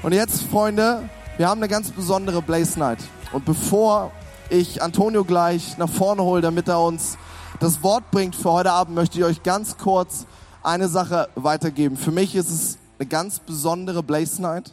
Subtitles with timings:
[0.00, 3.00] Und jetzt, Freunde, wir haben eine ganz besondere Blaze Night.
[3.32, 4.12] Und bevor
[4.48, 7.18] ich Antonio gleich nach vorne hole, damit er uns
[7.58, 10.26] das Wort bringt für heute Abend, möchte ich euch ganz kurz
[10.62, 11.96] eine Sache weitergeben.
[11.96, 14.72] Für mich ist es eine ganz besondere Blaze Night,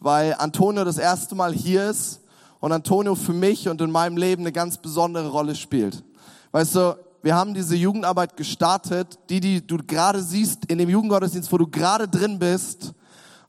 [0.00, 2.20] weil Antonio das erste Mal hier ist
[2.60, 6.04] und Antonio für mich und in meinem Leben eine ganz besondere Rolle spielt.
[6.50, 11.50] Weißt du, wir haben diese Jugendarbeit gestartet, die, die du gerade siehst in dem Jugendgottesdienst,
[11.50, 12.92] wo du gerade drin bist,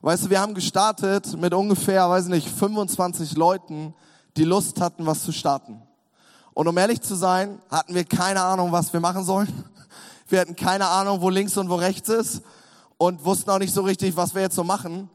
[0.04, 3.94] Weißt du, wir haben gestartet mit ungefähr, weiß nicht, 25 Leuten,
[4.36, 5.80] die Lust hatten, was zu starten.
[6.52, 9.48] Und um ehrlich zu sein, hatten wir keine Ahnung, was wir machen sollen.
[10.28, 12.42] Wir hatten keine Ahnung, wo links und wo rechts ist
[12.98, 15.08] und wussten auch nicht so richtig, was wir jetzt so machen.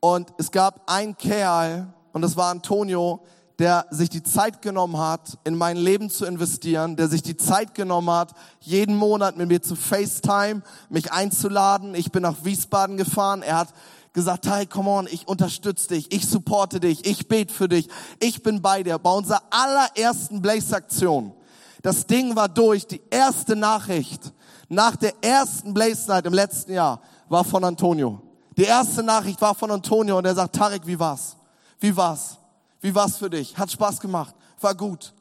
[0.00, 3.20] Und es gab einen Kerl, und das war Antonio,
[3.58, 7.74] der sich die Zeit genommen hat, in mein Leben zu investieren, der sich die Zeit
[7.74, 11.94] genommen hat, jeden Monat mit mir zu FaceTime, mich einzuladen.
[11.94, 13.42] Ich bin nach Wiesbaden gefahren.
[13.42, 13.68] Er hat
[14.16, 17.86] gesagt, hey, come on, ich unterstütze dich, ich supporte dich, ich bete für dich,
[18.18, 18.98] ich bin bei dir.
[18.98, 21.34] Bei unserer allerersten Blaze-Aktion,
[21.82, 24.32] das Ding war durch, die erste Nachricht
[24.70, 28.22] nach der ersten Blaze Night im letzten Jahr war von Antonio.
[28.56, 31.36] Die erste Nachricht war von Antonio und er sagt, Tarek, wie war's?
[31.78, 32.38] Wie war's?
[32.80, 33.58] Wie war's für dich?
[33.58, 34.34] Hat Spaß gemacht?
[34.62, 35.12] War gut.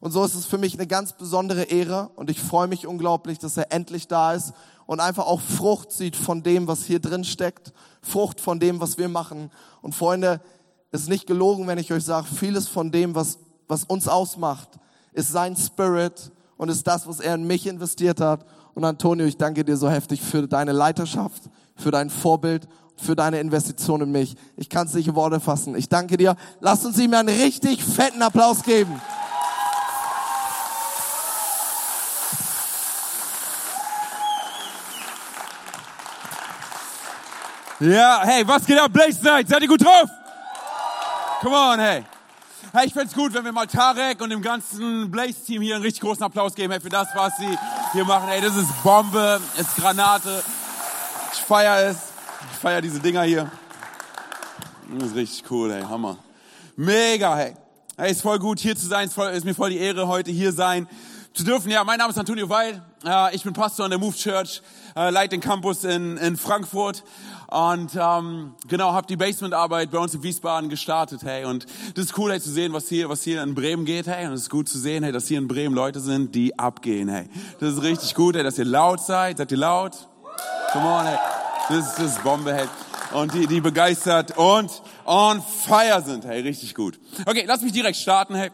[0.00, 3.38] Und so ist es für mich eine ganz besondere Ehre und ich freue mich unglaublich,
[3.38, 4.54] dass er endlich da ist
[4.88, 7.74] und einfach auch Frucht sieht von dem, was hier drin steckt,
[8.08, 9.50] Frucht von dem, was wir machen.
[9.82, 10.40] Und Freunde,
[10.90, 14.68] es ist nicht gelogen, wenn ich euch sage, vieles von dem, was, was uns ausmacht,
[15.12, 18.44] ist sein Spirit und ist das, was er in mich investiert hat.
[18.74, 21.42] Und Antonio, ich danke dir so heftig für deine Leiterschaft,
[21.76, 24.34] für dein Vorbild, für deine Investition in mich.
[24.56, 25.76] Ich kann es nicht in Worte fassen.
[25.76, 26.36] Ich danke dir.
[26.60, 29.00] Lass uns ihm einen richtig fetten Applaus geben.
[37.80, 39.48] Ja, hey, was geht ab, Blaze Night?
[39.48, 40.10] Seid ihr gut drauf?
[41.40, 42.04] Come on, hey.
[42.72, 46.00] Hey, ich find's gut, wenn wir mal Tarek und dem ganzen Blaze-Team hier einen richtig
[46.00, 47.56] großen Applaus geben, hey, für das, was sie
[47.92, 48.26] hier machen.
[48.30, 50.42] Hey, das ist Bombe, ist Granate.
[51.32, 51.98] Ich feier es.
[52.50, 53.48] Ich feier diese Dinger hier.
[54.98, 56.16] Das ist richtig cool, hey, Hammer.
[56.74, 57.54] Mega, hey.
[57.96, 59.06] Hey, ist voll gut, hier zu sein.
[59.06, 60.88] Ist, voll, ist mir voll die Ehre, heute hier sein
[61.32, 61.70] zu dürfen.
[61.70, 62.82] Ja, mein Name ist Antonio Weil.
[63.30, 64.62] Ich bin Pastor in der Move Church,
[64.98, 67.04] äh, leite den Campus in, in Frankfurt
[67.46, 71.44] und ähm, genau, habe die Basementarbeit bei uns in Wiesbaden gestartet, hey.
[71.44, 74.26] Und das ist cool, hey, zu sehen, was hier, was hier in Bremen geht, hey.
[74.26, 77.08] Und es ist gut zu sehen, hey, dass hier in Bremen Leute sind, die abgehen,
[77.08, 77.28] hey.
[77.60, 79.38] Das ist richtig gut, hey, dass ihr laut seid.
[79.38, 79.92] Seid ihr laut?
[80.72, 81.18] Come on, hey.
[81.68, 82.66] Das ist, das ist Bombe, hey.
[83.12, 86.98] Und die, die begeistert und on fire sind, hey, richtig gut.
[87.24, 88.50] Okay, lass mich direkt starten, hey.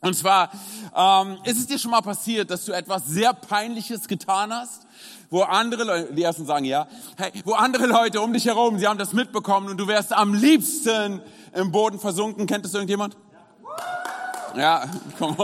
[0.00, 0.50] Und zwar,
[0.94, 4.85] ähm, ist es dir schon mal passiert, dass du etwas sehr Peinliches getan hast?
[5.30, 8.86] Wo andere Leute, die ersten sagen ja, hey, wo andere Leute um dich herum, sie
[8.86, 11.20] haben das mitbekommen und du wärst am liebsten
[11.54, 12.46] im Boden versunken.
[12.46, 13.16] Kennt das irgendjemand?
[14.56, 14.84] Ja,
[15.18, 15.36] komm.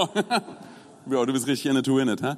[1.10, 2.36] Ja, du bist richtig in the to win it, hä?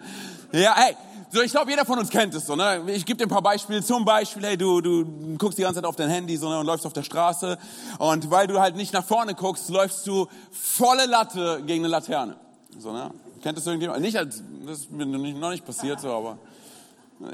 [0.53, 0.97] Ja, hey,
[1.35, 2.85] so, ich glaube, jeder von uns kennt es so, ne?
[2.87, 3.83] Ich gebe dir ein paar Beispiele.
[3.83, 5.05] Zum Beispiel, hey, du, du
[5.37, 7.59] guckst die ganze Zeit auf dein Handy so, ne, und läufst auf der Straße.
[7.99, 12.37] Und weil du halt nicht nach vorne guckst, läufst du volle Latte gegen eine Laterne.
[12.79, 13.11] So, ne?
[13.43, 14.01] Kennt das irgendjemand?
[14.01, 16.39] Nicht, als, das ist mir noch nicht passiert, so, aber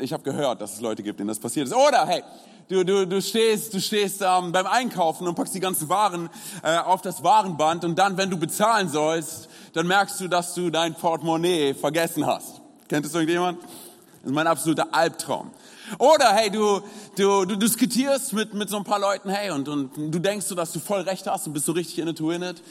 [0.00, 1.74] ich habe gehört, dass es Leute gibt, denen das passiert ist.
[1.74, 2.22] Oder hey,
[2.68, 6.28] du, du, du stehst, du stehst ähm, beim Einkaufen und packst die ganzen Waren
[6.62, 10.70] äh, auf das Warenband und dann, wenn du bezahlen sollst, dann merkst du, dass du
[10.70, 12.60] dein Portemonnaie vergessen hast.
[12.88, 13.62] Kennt das irgendjemand?
[13.62, 15.50] Das ist mein absoluter Albtraum.
[15.98, 16.80] Oder hey, du,
[17.16, 20.54] du, du diskutierst mit, mit so ein paar Leuten, hey, und, und du denkst so,
[20.54, 22.62] dass du voll recht hast und bist so richtig in it to win it.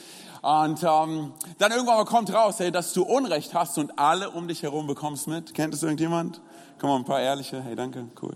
[0.42, 4.48] Und ähm, dann irgendwann mal kommt raus, hey, dass du Unrecht hast und alle um
[4.48, 5.54] dich herum bekommst mit.
[5.54, 6.40] Kennt das irgendjemand?
[6.80, 7.62] Komm mal, ein paar ehrliche.
[7.62, 8.32] Hey, danke, cool.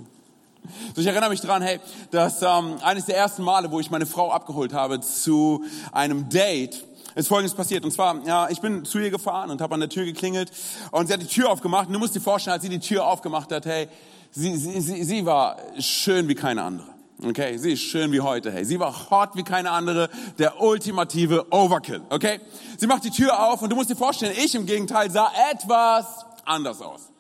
[0.94, 1.80] So, ich erinnere mich dran, hey,
[2.12, 6.86] dass ähm, eines der ersten Male, wo ich meine Frau abgeholt habe zu einem Date,
[7.16, 7.86] ist Folgendes passiert.
[7.86, 10.52] Und zwar, ja, ich bin zu ihr gefahren und habe an der Tür geklingelt
[10.92, 11.88] und sie hat die Tür aufgemacht.
[11.88, 13.88] Und du musst dir vorstellen, als sie die Tür aufgemacht hat, hey,
[14.32, 16.88] sie, sie, sie, sie war schön wie keine andere.
[17.24, 18.66] Okay, sie ist schön wie heute, hey.
[18.66, 22.42] Sie war hot wie keine andere, der ultimative Overkill, okay?
[22.78, 26.26] Sie macht die Tür auf und du musst dir vorstellen, ich im Gegenteil sah etwas
[26.44, 27.13] anders aus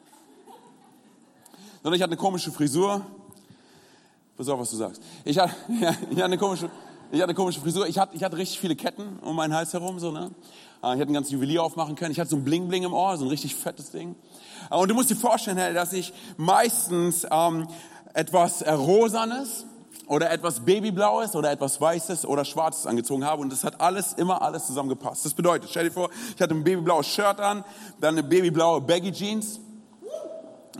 [1.83, 3.05] sondern ich hatte eine komische Frisur.
[4.37, 5.01] Pass auf, was du sagst.
[5.25, 6.71] Ich hatte, ja, ich hatte eine komische,
[7.11, 7.87] ich hatte eine komische Frisur.
[7.87, 10.31] Ich hatte, ich hatte richtig viele Ketten um meinen Hals herum, so, ne?
[10.81, 12.11] Ah, ich hätte einen ganzen Juwelier aufmachen können.
[12.11, 14.15] Ich hatte so ein Bling-Bling im Ohr, so ein richtig fettes Ding.
[14.69, 17.67] Ah, und du musst dir vorstellen, dass ich meistens ähm,
[18.13, 19.65] etwas Rosanes
[20.07, 23.41] oder etwas Babyblaues oder etwas Weißes oder Schwarzes angezogen habe.
[23.41, 25.25] Und das hat alles, immer alles zusammengepasst.
[25.25, 27.63] Das bedeutet, stell dir vor, ich hatte ein babyblaues Shirt an,
[27.99, 29.59] dann eine babyblaue Baggy Jeans,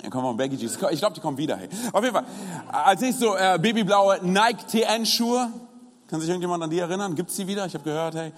[0.09, 0.77] komm mal, Baggy Jeans.
[0.91, 1.57] Ich glaube, die kommen wieder.
[1.57, 1.69] Hey.
[1.91, 2.25] Auf jeden Fall,
[2.71, 5.51] als ich so äh, babyblaue Nike TN Schuhe,
[6.07, 7.15] Kann sich irgendjemand an die erinnern?
[7.15, 7.65] Gibt's die wieder?
[7.65, 8.31] Ich habe gehört, hey.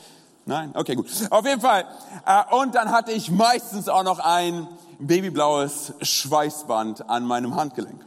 [0.46, 0.72] Nein?
[0.76, 1.08] Okay, gut.
[1.32, 1.86] Auf jeden Fall.
[2.26, 4.68] Äh, und dann hatte ich meistens auch noch ein
[5.00, 8.06] babyblaues Schweißband an meinem Handgelenk.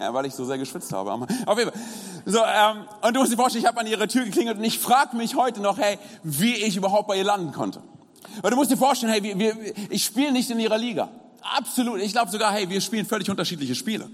[0.00, 1.10] Ja, weil ich so sehr geschwitzt habe.
[1.46, 1.80] Auf jeden Fall.
[2.24, 4.78] So, ähm, und du musst dir vorstellen, ich habe an ihre Tür geklingelt und ich
[4.78, 7.82] frage mich heute noch, hey, wie ich überhaupt bei ihr landen konnte.
[8.42, 9.56] Weil du musst dir vorstellen, hey, wir, wir,
[9.90, 11.08] ich spiele nicht in ihrer Liga.
[11.42, 12.00] Absolut.
[12.00, 14.08] Ich glaube sogar, hey, wir spielen völlig unterschiedliche Spiele.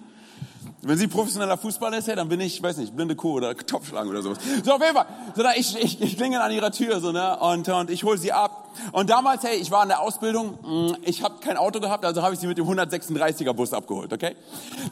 [0.87, 4.11] Wenn sie professioneller Fußballer ist, hey, dann bin ich, weiß nicht, blinde Kuh oder Topfschlagen
[4.11, 4.37] oder sowas.
[4.63, 5.07] So, auf jeden Fall.
[5.35, 8.19] So, da ich, ich, ich klingel an ihrer Tür, so, ne, und, und ich hole
[8.19, 8.69] sie ab.
[8.93, 12.23] Und damals, hey, ich war in der Ausbildung, mm, ich habe kein Auto gehabt, also
[12.23, 14.37] habe ich sie mit dem 136er Bus abgeholt, okay?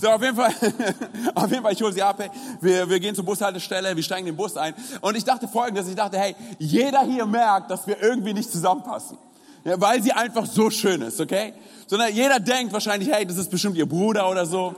[0.00, 0.54] So, auf jeden Fall,
[1.34, 2.30] auf jeden Fall, ich hole sie ab, hey,
[2.62, 4.74] wir, wir gehen zur Bushaltestelle, wir steigen den Bus ein.
[5.02, 9.18] Und ich dachte folgendes, ich dachte, hey, jeder hier merkt, dass wir irgendwie nicht zusammenpassen.
[9.64, 11.54] Ja, weil sie einfach so schön ist, okay?
[11.86, 14.74] Sondern jeder denkt wahrscheinlich, hey, das ist bestimmt ihr Bruder oder so.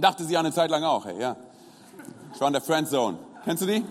[0.00, 1.36] Dachte sie eine Zeit lang auch, hey, ja.
[2.34, 3.18] Ich war in der Friendzone.
[3.44, 3.84] Kennst du die?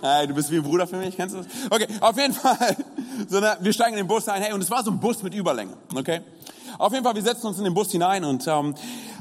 [0.00, 1.46] Hey, du bist wie ein Bruder für mich, kennst du das?
[1.70, 2.76] Okay, auf jeden Fall.
[3.28, 5.22] So, ne, wir steigen in den Bus ein, hey, und es war so ein Bus
[5.22, 6.20] mit Überlänge, okay?
[6.78, 8.74] Auf jeden Fall, wir setzen uns in den Bus hinein und ähm,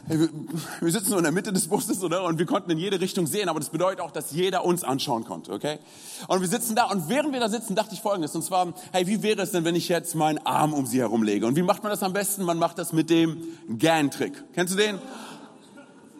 [0.08, 2.24] wir sitzen so in der Mitte des Busses oder?
[2.24, 5.24] und wir konnten in jede Richtung sehen, aber das bedeutet auch, dass jeder uns anschauen
[5.24, 5.80] konnte, okay?
[6.28, 9.08] Und wir sitzen da und während wir da sitzen, dachte ich folgendes, und zwar, hey,
[9.08, 11.48] wie wäre es denn, wenn ich jetzt meinen Arm um sie herumlege?
[11.48, 12.44] Und wie macht man das am besten?
[12.44, 13.38] Man macht das mit dem
[13.80, 14.44] Gan-Trick.
[14.54, 15.00] Kennst du den?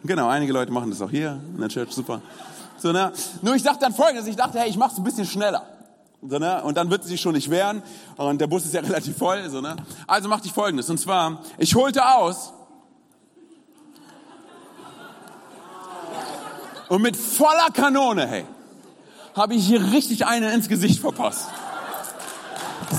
[0.04, 2.22] Genau, einige Leute machen das auch hier in der Church, super.
[2.78, 3.12] So, ne?
[3.44, 5.64] Nur ich dachte dann folgendes, ich dachte, hey, ich mach's ein bisschen schneller.
[6.28, 6.64] So, ne?
[6.64, 7.84] Und dann wird sie sich schon nicht wehren
[8.18, 9.48] und der Bus ist ja relativ voll.
[9.50, 9.76] So, ne?
[10.08, 12.52] Also machte ich folgendes, und zwar, ich holte aus
[16.90, 18.46] und mit voller Kanone, hey,
[19.36, 21.48] habe ich hier richtig eine ins Gesicht verpasst.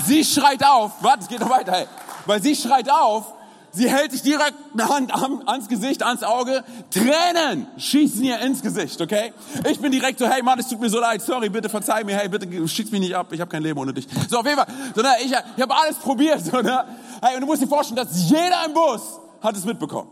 [0.05, 1.87] Sie schreit auf, warte, es geht noch weiter, hey,
[2.25, 3.33] weil sie schreit auf
[3.77, 5.13] Sie hält sich direkt eine Hand
[5.47, 6.63] ans Gesicht, ans Auge.
[6.89, 9.33] Tränen schießen ihr ins Gesicht, okay?
[9.69, 12.17] Ich bin direkt so, hey Mann, es tut mir so leid, sorry, bitte verzeih mir,
[12.17, 14.07] hey, bitte schieß mich nicht ab, ich habe kein Leben ohne dich.
[14.29, 16.85] So, auf jeden Fall, so, ne, ich, ich habe alles probiert, so, ne?
[17.21, 20.09] Hey, und du musst dir vorstellen, dass jeder im Bus hat es mitbekommen.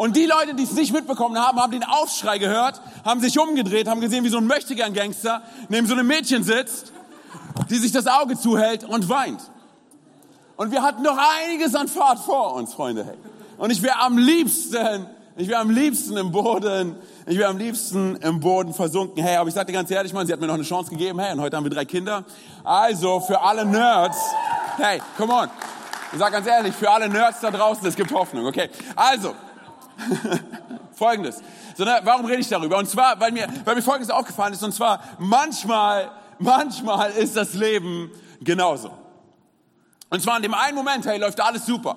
[0.00, 3.86] Und die Leute, die es nicht mitbekommen haben, haben den Aufschrei gehört, haben sich umgedreht,
[3.86, 6.94] haben gesehen, wie so ein Möchtegern-Gangster neben so einem Mädchen sitzt,
[7.68, 9.42] die sich das Auge zuhält und weint.
[10.56, 13.04] Und wir hatten noch einiges an Fahrt vor uns, Freunde.
[13.04, 13.16] Hey.
[13.58, 15.04] Und ich wäre am liebsten,
[15.36, 19.22] ich wäre am liebsten im Boden, ich wäre am liebsten im Boden versunken.
[19.22, 21.18] Hey, aber ich sag dir ganz ehrlich, Mann, sie hat mir noch eine Chance gegeben.
[21.18, 22.24] Hey, und heute haben wir drei Kinder.
[22.64, 24.16] Also, für alle Nerds,
[24.78, 25.50] hey, come on.
[26.10, 28.70] Ich sag ganz ehrlich, für alle Nerds da draußen, es gibt Hoffnung, okay?
[28.96, 29.34] Also,
[30.92, 31.42] Folgendes.
[31.76, 32.78] So, ne, warum rede ich darüber?
[32.78, 37.54] Und zwar, weil mir, weil mir Folgendes aufgefallen ist, und zwar, manchmal, manchmal ist das
[37.54, 38.10] Leben
[38.40, 38.90] genauso.
[40.10, 41.96] Und zwar in dem einen Moment, hey, läuft alles super.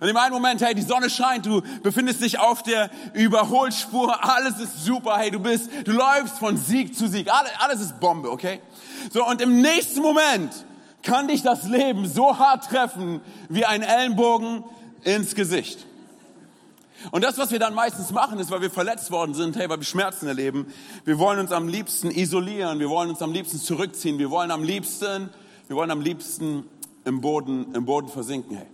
[0.00, 4.60] In dem einen Moment, hey, die Sonne scheint, du befindest dich auf der Überholspur, alles
[4.60, 8.30] ist super, hey, du bist, du läufst von Sieg zu Sieg, alles, alles ist Bombe,
[8.30, 8.60] okay?
[9.12, 10.52] So, und im nächsten Moment
[11.02, 14.62] kann dich das Leben so hart treffen wie ein Ellenbogen
[15.04, 15.87] ins Gesicht.
[17.10, 19.78] Und das, was wir dann meistens machen, ist, weil wir verletzt worden sind, hey, weil
[19.78, 20.66] wir Schmerzen erleben,
[21.04, 24.64] wir wollen uns am liebsten isolieren, wir wollen uns am liebsten zurückziehen, wir wollen am
[24.64, 25.30] liebsten,
[25.68, 26.64] wir wollen am liebsten
[27.04, 28.56] im Boden, im Boden versinken.
[28.56, 28.66] Hey.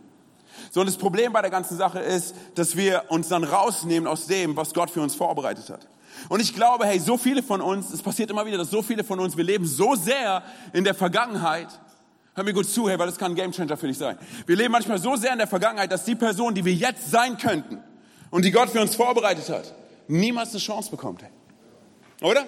[0.70, 4.26] So, und das Problem bei der ganzen Sache ist, dass wir uns dann rausnehmen aus
[4.26, 5.86] dem, was Gott für uns vorbereitet hat.
[6.28, 9.04] Und ich glaube, hey, so viele von uns, es passiert immer wieder, dass so viele
[9.04, 11.68] von uns, wir leben so sehr in der Vergangenheit,
[12.34, 14.16] hör mir gut zu, hey, weil das kann ein Gamechanger für dich sein.
[14.46, 17.36] Wir leben manchmal so sehr in der Vergangenheit, dass die Person, die wir jetzt sein
[17.36, 17.82] könnten
[18.34, 19.72] und die Gott für uns vorbereitet hat,
[20.08, 21.22] niemals eine Chance bekommt.
[21.22, 21.30] Hey.
[22.20, 22.44] Oder?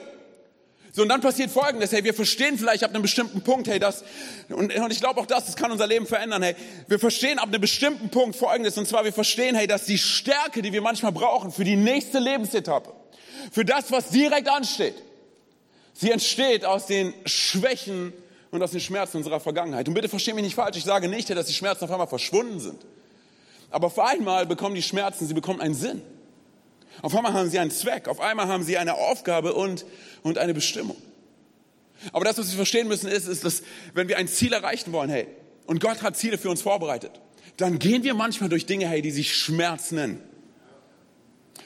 [0.91, 4.03] So, und dann passiert Folgendes, hey, wir verstehen vielleicht ab einem bestimmten Punkt, hey, das,
[4.49, 6.57] und, und ich glaube auch das, das kann unser Leben verändern, hey,
[6.89, 10.61] wir verstehen ab einem bestimmten Punkt Folgendes, und zwar wir verstehen, hey, dass die Stärke,
[10.61, 12.93] die wir manchmal brauchen für die nächste Lebensetappe,
[13.53, 14.97] für das, was direkt ansteht,
[15.93, 18.13] sie entsteht aus den Schwächen
[18.51, 19.87] und aus den Schmerzen unserer Vergangenheit.
[19.87, 22.59] Und bitte versteh mich nicht falsch, ich sage nicht, dass die Schmerzen auf einmal verschwunden
[22.59, 22.85] sind.
[23.71, 26.03] Aber auf einmal bekommen die Schmerzen, sie bekommen einen Sinn.
[27.03, 29.85] Auf einmal haben sie einen Zweck, auf einmal haben sie eine Aufgabe und,
[30.23, 30.97] und eine Bestimmung.
[32.13, 33.63] Aber das, was wir verstehen müssen, ist, ist, dass
[33.95, 35.27] wenn wir ein Ziel erreichen wollen, hey,
[35.67, 37.13] und Gott hat Ziele für uns vorbereitet,
[37.57, 40.23] dann gehen wir manchmal durch Dinge, hey, die sich Schmerz nennen.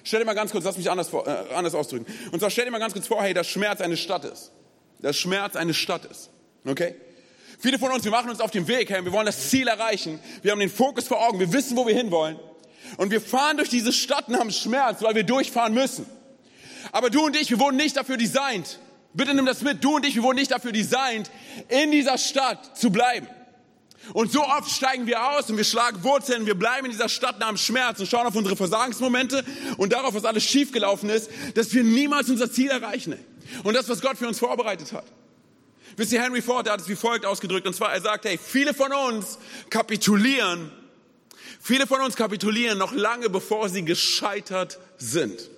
[0.02, 2.06] Stell dir mal ganz kurz, lass mich anders, vor, äh, anders ausdrücken.
[2.32, 4.52] Und zwar stell dir mal ganz kurz vor, hey, dass Schmerz eine Stadt ist.
[5.00, 6.30] Dass Schmerz eine Stadt ist.
[6.64, 6.94] Okay?
[7.60, 10.18] Viele von uns, wir machen uns auf den Weg, wir wollen das Ziel erreichen.
[10.40, 12.38] Wir haben den Fokus vor Augen, wir wissen, wo wir hinwollen.
[12.96, 16.06] Und wir fahren durch diese Stadt namens Schmerz, weil wir durchfahren müssen.
[16.90, 18.80] Aber du und ich, wir wurden nicht dafür designt.
[19.12, 19.84] Bitte nimm das mit.
[19.84, 21.30] Du und ich, wir wurden nicht dafür designt,
[21.68, 23.28] in dieser Stadt zu bleiben.
[24.14, 27.38] Und so oft steigen wir aus und wir schlagen Wurzeln, wir bleiben in dieser Stadt
[27.38, 29.44] namens Schmerz und schauen auf unsere Versagensmomente
[29.76, 33.14] und darauf, was alles schiefgelaufen ist, dass wir niemals unser Ziel erreichen.
[33.64, 35.04] Und das, was Gott für uns vorbereitet hat.
[36.00, 37.66] Wisst ihr, Henry Ford, hat es wie folgt ausgedrückt.
[37.66, 39.36] Und zwar, er sagt, hey, viele von uns
[39.68, 40.72] kapitulieren.
[41.60, 45.50] Viele von uns kapitulieren noch lange, bevor sie gescheitert sind.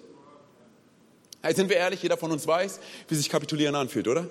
[1.42, 2.02] Hey, sind wir ehrlich?
[2.02, 4.28] Jeder von uns weiß, wie sich kapitulieren anfühlt, oder?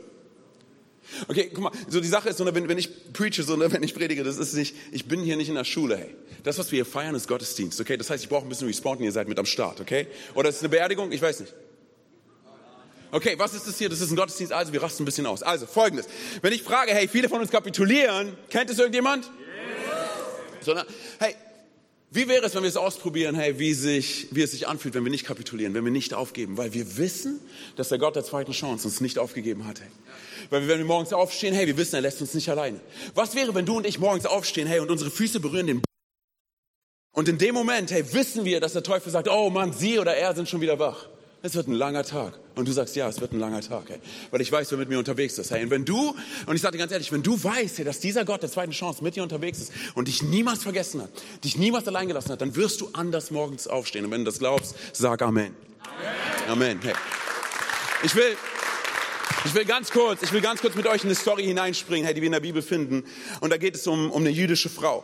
[1.30, 4.26] Okay, guck mal, so die Sache ist, wenn, wenn ich preache, so, wenn ich predige,
[4.26, 6.14] das ist nicht, ich bin hier nicht in der Schule, hey.
[6.44, 7.96] Das, was wir hier feiern, ist Gottesdienst, okay?
[7.96, 10.08] Das heißt, ich brauche ein bisschen Responsen, ihr seid mit am Start, okay?
[10.34, 11.14] Oder ist es eine Beerdigung?
[11.14, 11.54] Ich weiß nicht.
[13.12, 13.90] Okay, was ist das hier?
[13.90, 15.44] Das ist ein Gottesdienst, also wir rasten ein bisschen aus.
[15.44, 16.08] Also, folgendes.
[16.42, 19.26] Wenn ich frage, hey, viele von uns kapitulieren, kennt es irgendjemand?
[19.26, 20.66] Yes.
[20.66, 20.86] Sondern,
[21.20, 21.36] hey,
[22.12, 25.04] wie wäre es, wenn wir es ausprobieren, hey, wie, sich, wie es sich anfühlt, wenn
[25.04, 26.58] wir nicht kapitulieren, wenn wir nicht aufgeben?
[26.58, 27.40] Weil wir wissen,
[27.76, 29.82] dass der Gott der zweiten Chance uns nicht aufgegeben hat.
[29.82, 29.88] Hey.
[30.50, 32.80] Weil wir, wenn wir morgens aufstehen, hey, wir wissen, er lässt uns nicht alleine.
[33.16, 35.82] Was wäre, wenn du und ich morgens aufstehen, hey, und unsere Füße berühren den
[37.14, 40.16] und in dem Moment, hey, wissen wir, dass der Teufel sagt, oh Mann, sie oder
[40.16, 41.08] er sind schon wieder wach.
[41.44, 42.34] Es wird ein langer Tag.
[42.56, 44.00] Und du sagst, ja, es wird ein langer Tag, hey.
[44.30, 45.64] Weil ich weiß, wer mit mir unterwegs ist, hey.
[45.64, 48.26] Und wenn du, und ich sage dir ganz ehrlich, wenn du weißt, hey, dass dieser
[48.26, 51.10] Gott der zweiten Chance mit dir unterwegs ist und dich niemals vergessen hat,
[51.44, 54.06] dich niemals allein gelassen hat, dann wirst du anders morgens aufstehen.
[54.06, 55.56] Und wenn du das glaubst, sag Amen.
[56.48, 56.78] Amen.
[56.78, 56.80] Amen.
[56.84, 56.94] Hey.
[58.04, 58.36] Ich will,
[59.46, 62.14] ich will ganz kurz, ich will ganz kurz mit euch in eine Story hineinspringen, hey,
[62.14, 63.04] die wir in der Bibel finden.
[63.40, 65.04] Und da geht es um, um eine jüdische Frau.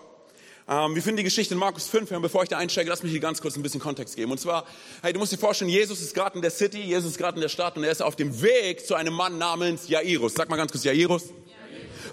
[0.70, 2.12] Ähm, wir finden die Geschichte in Markus 5.
[2.12, 4.32] Und bevor ich da einsteige, lass mich hier ganz kurz ein bisschen Kontext geben.
[4.32, 4.66] Und zwar,
[5.02, 7.42] hey, du musst dir vorstellen, Jesus ist gerade in der City, Jesus ist gerade in
[7.42, 10.34] der Stadt und er ist auf dem Weg zu einem Mann namens Jairus.
[10.34, 11.26] Sag mal ganz kurz, Jairus.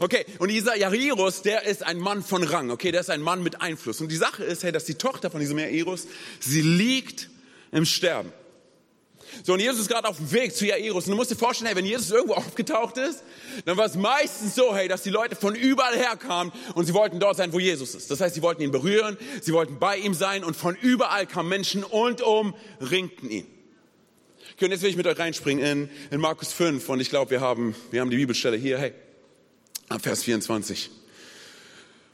[0.01, 3.43] Okay, und dieser Jairus, der ist ein Mann von Rang, okay, der ist ein Mann
[3.43, 4.01] mit Einfluss.
[4.01, 6.07] Und die Sache ist, hey, dass die Tochter von diesem Jairus,
[6.41, 7.31] sie liegt
[7.71, 8.33] im Sterben.
[9.43, 11.05] So, und Jesus ist gerade auf dem Weg zu Jairus.
[11.05, 13.23] Und du musst dir vorstellen, hey, wenn Jesus irgendwo aufgetaucht ist,
[13.65, 16.95] dann war es meistens so, hey, dass die Leute von überall her kamen und sie
[16.95, 18.11] wollten dort sein, wo Jesus ist.
[18.11, 21.49] Das heißt, sie wollten ihn berühren, sie wollten bei ihm sein und von überall kamen
[21.49, 23.47] Menschen und umringten ihn.
[24.55, 27.33] Okay, und jetzt will ich mit euch reinspringen in, in Markus 5 und ich glaube,
[27.33, 28.93] wir haben, wir haben die Bibelstelle hier, hey,
[29.89, 30.91] ab Vers 24.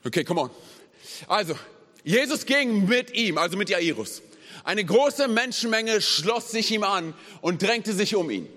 [0.06, 0.50] Okay, come on.
[1.26, 1.54] Also,
[2.02, 4.22] Jesus ging mit ihm, also mit Jairus.
[4.64, 8.48] Eine große Menschenmenge schloss sich ihm an und drängte sich um ihn.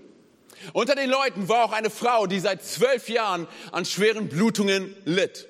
[0.71, 5.47] Unter den Leuten war auch eine Frau, die seit zwölf Jahren an schweren Blutungen litt.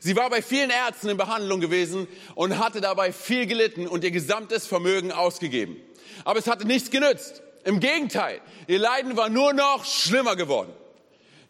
[0.00, 4.10] Sie war bei vielen Ärzten in Behandlung gewesen und hatte dabei viel gelitten und ihr
[4.10, 5.76] gesamtes Vermögen ausgegeben.
[6.24, 7.42] Aber es hatte nichts genützt.
[7.64, 10.72] Im Gegenteil, ihr Leiden war nur noch schlimmer geworden.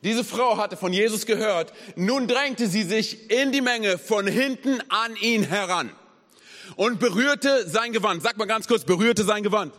[0.02, 1.72] Diese Frau hatte von Jesus gehört.
[1.96, 5.90] Nun drängte sie sich in die Menge von hinten an ihn heran
[6.76, 8.22] und berührte sein Gewand.
[8.22, 9.74] Sag mal ganz kurz, berührte sein Gewand.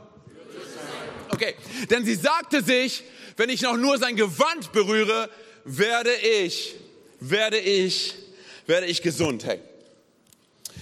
[1.31, 1.55] Okay,
[1.89, 3.03] denn sie sagte sich,
[3.37, 5.29] wenn ich noch nur sein Gewand berühre,
[5.63, 6.75] werde ich,
[7.19, 8.15] werde ich,
[8.65, 9.45] werde ich gesund.
[9.45, 9.59] Hey.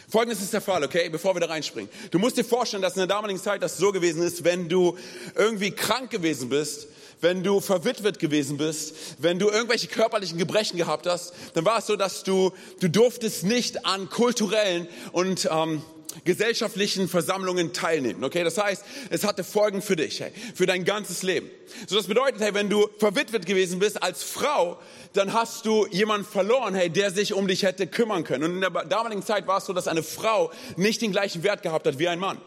[0.10, 1.92] Folgendes ist der Fall, okay, bevor wir da reinspringen.
[2.12, 4.98] Du musst dir vorstellen, dass in der damaligen Zeit das so gewesen ist, wenn du
[5.36, 6.88] irgendwie krank gewesen bist,
[7.20, 11.88] wenn du verwitwet gewesen bist, wenn du irgendwelche körperlichen Gebrechen gehabt hast, dann war es
[11.88, 15.82] so, dass du, du durftest nicht an kulturellen und ähm,
[16.24, 18.24] gesellschaftlichen Versammlungen teilnehmen.
[18.24, 21.50] Okay, das heißt, es hatte Folgen für dich, hey, für dein ganzes Leben.
[21.88, 24.80] So das bedeutet, hey, wenn du verwitwet gewesen bist als Frau,
[25.14, 28.44] dann hast du jemanden verloren, hey, der sich um dich hätte kümmern können.
[28.44, 31.62] Und in der damaligen Zeit war es so, dass eine Frau nicht den gleichen Wert
[31.62, 32.40] gehabt hat wie ein Mann.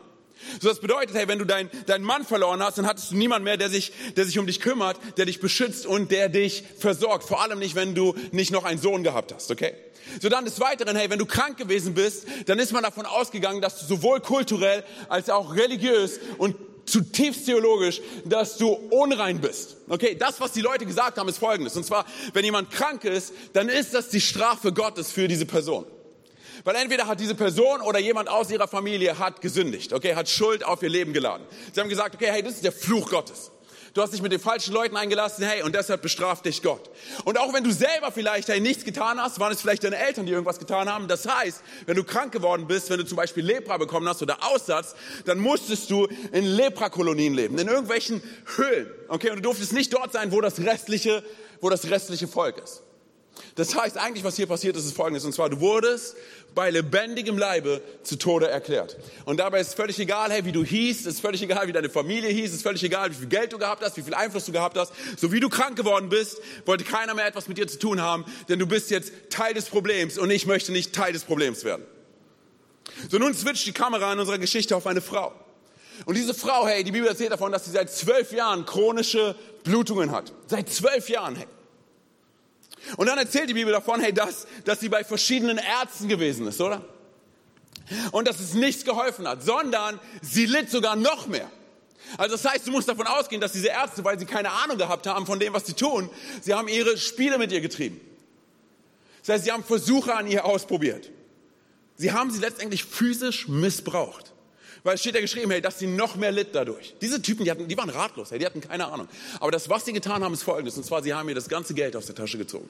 [0.61, 3.45] So das bedeutet, hey, wenn du deinen deinen Mann verloren hast, dann hattest du niemanden
[3.45, 7.25] mehr, der sich, der sich um dich kümmert, der dich beschützt und der dich versorgt.
[7.25, 9.75] Vor allem nicht, wenn du nicht noch einen Sohn gehabt hast, okay?
[10.21, 13.61] So dann des Weiteren, hey, wenn du krank gewesen bist, dann ist man davon ausgegangen,
[13.61, 16.57] dass du sowohl kulturell als auch religiös und
[16.87, 19.77] zutiefst theologisch, dass du unrein bist.
[19.89, 21.77] Okay, das, was die Leute gesagt haben, ist folgendes.
[21.77, 25.85] Und zwar, wenn jemand krank ist, dann ist das die Strafe Gottes für diese Person.
[26.65, 30.65] Weil entweder hat diese Person oder jemand aus ihrer Familie hat gesündigt, okay, hat Schuld
[30.65, 31.47] auf ihr Leben geladen.
[31.73, 33.51] Sie haben gesagt, okay, hey, das ist der Fluch Gottes.
[33.93, 36.91] Du hast dich mit den falschen Leuten eingelassen, hey, und deshalb bestraft dich Gott.
[37.25, 40.27] Und auch wenn du selber vielleicht hey, nichts getan hast, waren es vielleicht deine Eltern,
[40.27, 41.09] die irgendwas getan haben.
[41.09, 44.39] Das heißt, wenn du krank geworden bist, wenn du zum Beispiel Lepra bekommen hast oder
[44.45, 48.23] Aussatz, dann musstest du in Leprakolonien leben, in irgendwelchen
[48.57, 48.89] Höhlen.
[49.09, 51.25] Okay, und du durftest nicht dort sein, wo das restliche,
[51.61, 52.83] wo das restliche Volk ist.
[53.55, 55.25] Das heißt, eigentlich, was hier passiert ist, ist folgendes.
[55.25, 56.17] Und zwar, du wurdest
[56.55, 58.97] bei lebendigem Leibe zu Tode erklärt.
[59.25, 62.31] Und dabei ist völlig egal, hey, wie du hieß, ist völlig egal, wie deine Familie
[62.31, 64.77] hieß, ist völlig egal, wie viel Geld du gehabt hast, wie viel Einfluss du gehabt
[64.77, 64.93] hast.
[65.17, 68.25] So wie du krank geworden bist, wollte keiner mehr etwas mit dir zu tun haben,
[68.49, 71.85] denn du bist jetzt Teil des Problems und ich möchte nicht Teil des Problems werden.
[73.09, 75.33] So nun switcht die Kamera in unserer Geschichte auf eine Frau.
[76.07, 80.11] Und diese Frau, hey, die Bibel erzählt davon, dass sie seit zwölf Jahren chronische Blutungen
[80.11, 80.33] hat.
[80.47, 81.47] Seit zwölf Jahren, hey.
[82.97, 86.61] Und dann erzählt die Bibel davon, hey, dass, dass sie bei verschiedenen Ärzten gewesen ist,
[86.61, 86.85] oder?
[88.13, 91.51] Und dass es nichts geholfen hat, sondern sie litt sogar noch mehr.
[92.17, 95.07] Also das heißt, du musst davon ausgehen, dass diese Ärzte, weil sie keine Ahnung gehabt
[95.07, 96.11] haben von dem, was sie tun,
[96.41, 98.01] sie haben ihre Spiele mit ihr getrieben.
[99.21, 101.11] Das heißt, sie haben Versuche an ihr ausprobiert.
[101.97, 104.30] Sie haben sie letztendlich physisch missbraucht.
[104.83, 106.95] Weil es steht ja geschrieben, hey, dass sie noch mehr litt dadurch.
[107.01, 109.09] Diese Typen, die, hatten, die waren ratlos, hey, die hatten keine Ahnung.
[109.39, 110.77] Aber das, was sie getan haben, ist folgendes.
[110.77, 112.69] Und zwar, sie haben ihr das ganze Geld aus der Tasche gezogen.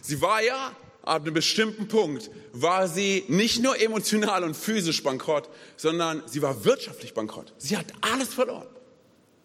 [0.00, 5.48] Sie war ja, ab einem bestimmten Punkt, war sie nicht nur emotional und physisch bankrott,
[5.76, 7.52] sondern sie war wirtschaftlich bankrott.
[7.58, 8.66] Sie hat alles verloren.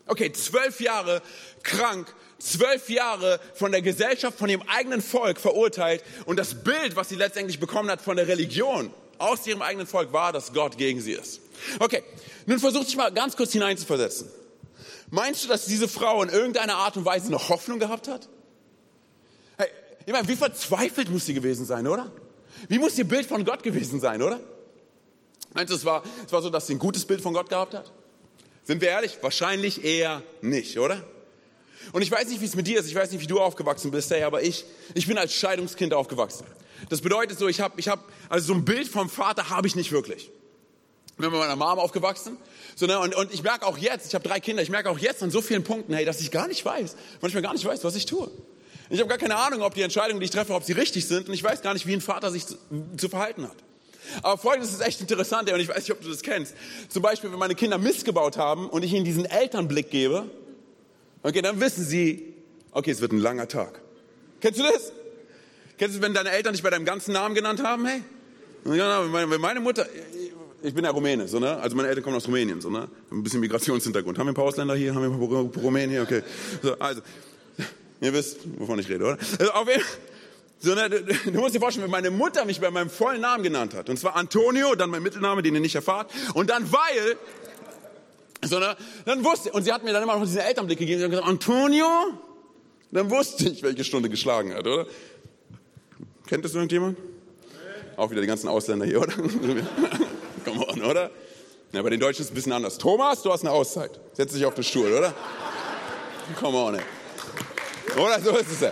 [0.06, 1.22] Okay, zwölf Jahre
[1.64, 7.10] krank, zwölf Jahre von der Gesellschaft, von ihrem eigenen Volk verurteilt und das Bild, was
[7.10, 11.01] sie letztendlich bekommen hat von der Religion aus ihrem eigenen Volk, war, dass Gott gegen
[11.01, 11.41] sie ist.
[11.79, 12.03] Okay,
[12.45, 14.29] nun versuch dich mal ganz kurz hineinzuversetzen.
[15.09, 18.27] Meinst du, dass diese Frau in irgendeiner Art und Weise noch Hoffnung gehabt hat?
[19.57, 19.67] Hey,
[20.05, 22.12] ich meine, wie verzweifelt muss sie gewesen sein, oder?
[22.67, 24.39] Wie muss ihr Bild von Gott gewesen sein, oder?
[25.53, 27.74] Meinst du, es war, es war so, dass sie ein gutes Bild von Gott gehabt
[27.74, 27.91] hat?
[28.63, 29.17] Sind wir ehrlich?
[29.21, 31.01] Wahrscheinlich eher nicht, oder?
[31.93, 33.91] Und ich weiß nicht, wie es mit dir ist, ich weiß nicht, wie du aufgewachsen
[33.91, 36.45] bist, hey, aber ich, ich bin als Scheidungskind aufgewachsen.
[36.89, 39.75] Das bedeutet so, ich habe, ich hab, also so ein Bild vom Vater habe ich
[39.75, 40.31] nicht wirklich.
[41.07, 42.38] Ich bin mit meiner Mama aufgewachsen.
[42.75, 45.00] So, ne, und, und ich merke auch jetzt, ich habe drei Kinder, ich merke auch
[45.00, 47.84] jetzt an so vielen Punkten, hey, dass ich gar nicht weiß, manchmal gar nicht weiß,
[47.84, 48.29] was ich tue.
[48.89, 51.27] Ich habe gar keine Ahnung, ob die Entscheidungen, die ich treffe, ob sie richtig sind
[51.27, 52.55] und ich weiß gar nicht, wie ein Vater sich zu,
[52.96, 53.57] zu verhalten hat.
[54.22, 56.53] Aber folgendes ist echt interessant, und ich weiß nicht, ob du das kennst.
[56.88, 60.29] Zum Beispiel, wenn meine Kinder missgebaut haben und ich ihnen diesen Elternblick gebe,
[61.24, 62.34] okay, dann wissen sie,
[62.72, 63.81] okay, es wird ein langer Tag.
[64.39, 64.93] Kennst du das?
[65.77, 68.01] Kennst du, wenn deine Eltern dich bei deinem ganzen Namen genannt haben, hey?
[68.63, 69.86] Wenn meine Mutter,
[70.63, 71.57] ich bin ja Rumäne, so, ne?
[71.57, 72.88] Also meine Eltern kommen aus Rumänien, so, ne?
[73.12, 74.17] Ein bisschen Migrationshintergrund.
[74.17, 74.93] Haben wir ein paar Ausländer hier?
[74.93, 76.01] Haben wir ein paar Rumänen hier?
[76.01, 76.24] Okay.
[76.63, 77.01] So, also,
[78.01, 79.17] ihr wisst, wovon ich rede, oder?
[79.39, 79.84] Also, auf jeden
[80.60, 83.43] so, ne, du, du musst dir vorstellen, wenn meine Mutter mich bei meinem vollen Namen
[83.43, 87.15] genannt hat, und zwar Antonio, dann mein Mittelname, den ihr nicht erfahrt, und dann weil,
[88.43, 91.05] so, ne, dann wusste, und sie hat mir dann immer noch diesen Elternblick gegeben, sie
[91.05, 91.86] hat gesagt, Antonio,
[92.91, 94.88] dann wusste ich, welche Stunde geschlagen hat, oder?
[96.28, 96.98] Kennt das irgendjemand?
[97.96, 99.13] Auch wieder die ganzen Ausländer hier, oder?
[100.46, 101.10] Come on, oder?
[101.72, 102.78] Ja, bei den Deutschen ist es ein bisschen anders.
[102.78, 104.00] Thomas, du hast eine Auszeit.
[104.13, 105.13] Setz dich auf den Stuhl, oder?
[106.40, 106.82] Come on, ey.
[107.98, 108.72] Oder so ist es ja.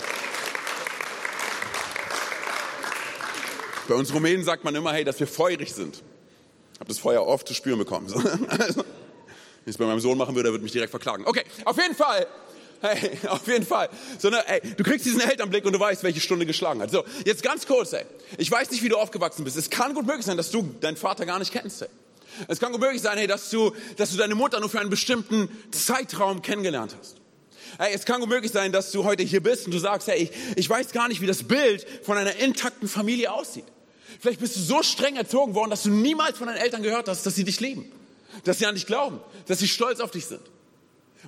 [3.87, 6.03] Bei uns Rumänen sagt man immer, hey, dass wir feurig sind.
[6.73, 8.09] Ich habe das Feuer oft zu spüren bekommen.
[8.09, 8.21] So.
[8.23, 11.25] Wenn ich es bei meinem Sohn machen würde, er würde mich direkt verklagen.
[11.25, 12.27] Okay, auf jeden Fall.
[12.85, 13.89] Hey, auf jeden Fall.
[14.19, 16.91] So, ne, ey, du kriegst diesen Elternblick und du weißt, welche Stunde geschlagen hat.
[16.91, 18.05] So, jetzt ganz kurz, ey.
[18.37, 19.57] Ich weiß nicht, wie du aufgewachsen bist.
[19.57, 21.89] Es kann gut möglich sein, dass du deinen Vater gar nicht kennst, ey.
[22.47, 24.89] Es kann gut möglich sein, hey, dass du, dass du deine Mutter nur für einen
[24.89, 27.15] bestimmten Zeitraum kennengelernt hast.
[27.77, 30.23] Hey, es kann gut möglich sein, dass du heute hier bist und du sagst, hey,
[30.23, 33.65] ich, ich weiß gar nicht, wie das Bild von einer intakten Familie aussieht.
[34.19, 37.25] Vielleicht bist du so streng erzogen worden, dass du niemals von deinen Eltern gehört hast,
[37.25, 37.91] dass sie dich lieben,
[38.43, 40.41] dass sie an dich glauben, dass sie stolz auf dich sind.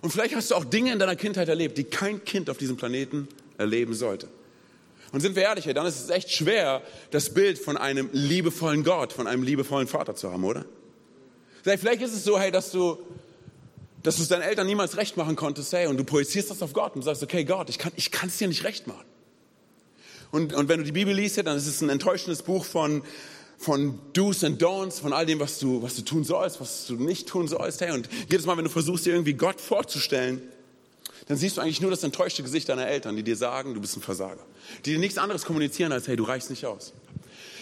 [0.02, 2.78] Und vielleicht hast du auch Dinge in deiner Kindheit erlebt, die kein Kind auf diesem
[2.78, 4.28] Planeten erleben sollte.
[5.12, 6.82] Und sind wir ehrlich, dann ist es echt schwer,
[7.12, 10.66] das Bild von einem liebevollen Gott, von einem liebevollen Vater zu haben, oder?
[11.64, 12.98] Vielleicht ist es so, hey, dass du,
[14.04, 16.74] dass du es deinen Eltern niemals recht machen konntest, hey, und du projizierst das auf
[16.74, 19.06] Gott und sagst, okay, Gott, ich kann, ich kann es dir nicht recht machen.
[20.32, 23.02] Und, und wenn du die Bibel liest, dann ist es ein enttäuschendes Buch von,
[23.58, 26.96] von Do's and Don'ts, von all dem, was du, was du tun sollst, was du
[26.96, 27.82] nicht tun sollst.
[27.82, 30.42] Hey, und jedes Mal, wenn du versuchst, dir irgendwie Gott vorzustellen,
[31.28, 33.98] dann siehst du eigentlich nur das enttäuschte Gesicht deiner Eltern, die dir sagen, du bist
[33.98, 34.46] ein Versager.
[34.86, 36.94] Die dir nichts anderes kommunizieren als, hey, du reichst nicht aus.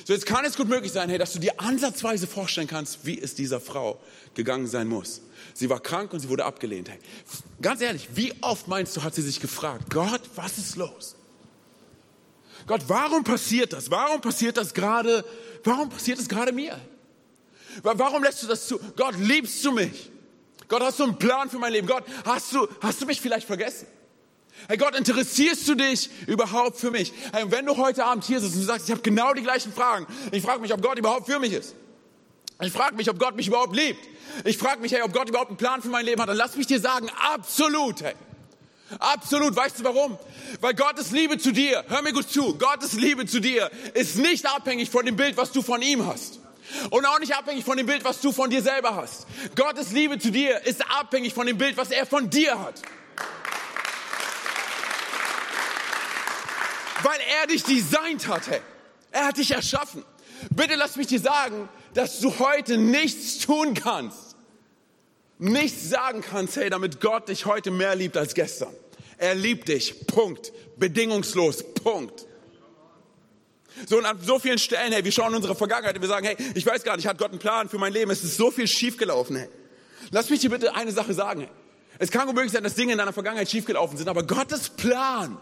[0.06, 3.20] So, jetzt kann es gut möglich sein, hey, dass du dir ansatzweise vorstellen kannst, wie
[3.20, 4.00] es dieser Frau
[4.36, 5.22] gegangen sein muss.
[5.56, 6.90] Sie war krank und sie wurde abgelehnt.
[6.90, 7.00] Hey,
[7.60, 11.16] ganz ehrlich, wie oft meinst du, hat sie sich gefragt, Gott, was ist los?
[12.68, 13.90] Gott, warum passiert das?
[13.90, 15.26] Warum passiert das gerade?
[15.66, 16.80] Warum passiert das gerade mir?
[17.84, 18.80] Warum lässt du das zu?
[18.96, 20.12] Gott, liebst du mich?
[20.68, 21.88] Gott, hast du einen Plan für mein Leben?
[21.88, 23.88] Gott, hast du, hast du mich vielleicht vergessen?
[24.68, 27.12] Hey Gott, interessierst du dich überhaupt für mich?
[27.34, 30.08] Hey, wenn du heute Abend hier sitzt und sagst, ich habe genau die gleichen Fragen,
[30.32, 31.76] ich frage mich, ob Gott überhaupt für mich ist.
[32.62, 34.00] Ich frage mich, ob Gott mich überhaupt liebt.
[34.46, 36.30] Ich frage mich, hey, ob Gott überhaupt einen Plan für mein Leben hat.
[36.30, 38.16] Dann lass mich dir sagen, absolut, hey.
[39.00, 39.56] Absolut.
[39.56, 40.18] Weißt du warum?
[40.62, 44.46] Weil Gottes Liebe zu dir, hör mir gut zu, Gottes Liebe zu dir ist nicht
[44.46, 46.40] abhängig von dem Bild, was du von ihm hast.
[46.90, 49.28] Und auch nicht abhängig von dem Bild, was du von dir selber hast.
[49.56, 52.82] Gottes Liebe zu dir ist abhängig von dem Bild, was er von dir hat.
[57.04, 58.62] Weil er dich designt hat, hey.
[59.12, 60.04] Er hat dich erschaffen.
[60.50, 64.36] Bitte lass mich dir sagen, dass du heute nichts tun kannst.
[65.38, 68.74] Nichts sagen kannst, hey, damit Gott dich heute mehr liebt als gestern.
[69.18, 70.08] Er liebt dich.
[70.08, 70.52] Punkt.
[70.78, 71.64] Bedingungslos.
[71.74, 72.26] Punkt.
[73.88, 76.38] So und an so vielen Stellen, hey, wir schauen unsere Vergangenheit und wir sagen, hey,
[76.56, 78.10] ich weiß gar nicht, hat Gott einen Plan für mein Leben?
[78.12, 79.50] Es ist so viel schiefgelaufen, hey.
[80.12, 81.50] Lass mich dir bitte eine Sache sagen.
[82.00, 85.38] Es kann unmöglich sein, dass Dinge in deiner Vergangenheit schiefgelaufen sind, aber Gottes Plan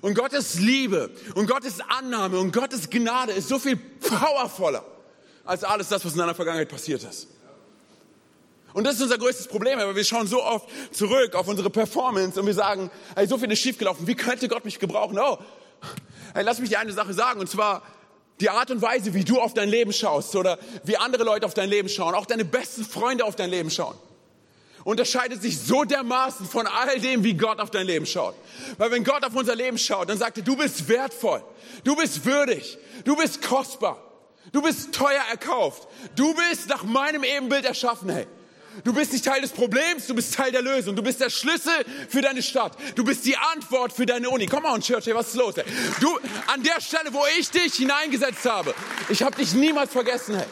[0.00, 4.84] und Gottes Liebe und Gottes Annahme und Gottes Gnade ist so viel powervoller
[5.44, 7.28] als alles das, was in deiner Vergangenheit passiert ist.
[8.78, 12.38] Und das ist unser größtes Problem, weil wir schauen so oft zurück auf unsere Performance
[12.38, 15.18] und wir sagen, hey, so viel ist schiefgelaufen, wie könnte Gott mich gebrauchen?
[15.18, 15.36] Oh,
[16.32, 17.82] hey, lass mich dir eine Sache sagen, und zwar
[18.38, 21.54] die Art und Weise, wie du auf dein Leben schaust oder wie andere Leute auf
[21.54, 23.96] dein Leben schauen, auch deine besten Freunde auf dein Leben schauen
[24.84, 28.36] unterscheidet sich so dermaßen von all dem, wie Gott auf dein Leben schaut.
[28.78, 31.42] Weil wenn Gott auf unser Leben schaut, dann sagt er, du bist wertvoll,
[31.82, 34.00] du bist würdig, du bist kostbar,
[34.52, 38.28] du bist teuer erkauft, du bist nach meinem Ebenbild erschaffen, hey.
[38.84, 40.94] Du bist nicht Teil des Problems, du bist Teil der Lösung.
[40.94, 42.76] Du bist der Schlüssel für deine Stadt.
[42.94, 44.46] Du bist die Antwort für deine Uni.
[44.46, 45.56] Komm on, Church, was ist los?
[45.56, 45.64] Hey?
[46.00, 48.74] Du, an der Stelle, wo ich dich hineingesetzt habe,
[49.08, 50.46] ich habe dich niemals vergessen, hey.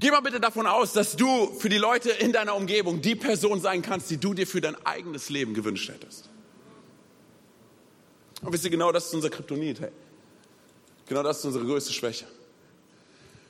[0.00, 3.60] Geh mal bitte davon aus, dass du für die Leute in deiner Umgebung die Person
[3.60, 6.30] sein kannst, die du dir für dein eigenes Leben gewünscht hättest.
[8.40, 9.90] Und wisst ihr, genau das ist unser Kryptonit, hey.
[11.06, 12.26] Genau das ist unsere größte Schwäche.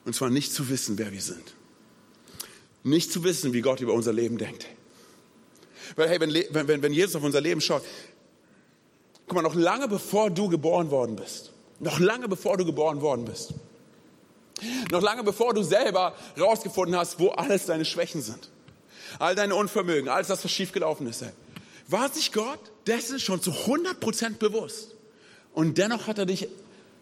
[0.05, 1.55] Und zwar nicht zu wissen, wer wir sind.
[2.85, 4.67] Nicht zu wissen, wie Gott über unser Leben denkt.
[5.97, 7.83] Weil, hey, wenn, wenn, wenn Jesus auf unser Leben schaut,
[9.27, 13.25] guck mal, noch lange bevor du geboren worden bist, noch lange bevor du geboren worden
[13.25, 13.55] bist,
[14.91, 18.51] noch lange bevor du selber rausgefunden hast, wo alles deine Schwächen sind.
[19.19, 21.25] All deine Unvermögen, alles das, was schiefgelaufen ist.
[21.89, 24.95] War sich Gott dessen schon zu 100 Prozent bewusst?
[25.55, 26.49] Und dennoch hat er dich,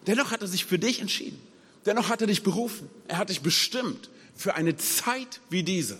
[0.06, 1.40] dennoch hat er sich für dich entschieden.
[1.86, 2.88] Dennoch hat er dich berufen.
[3.08, 4.10] Er hat dich bestimmt
[4.42, 5.96] für eine Zeit wie diese.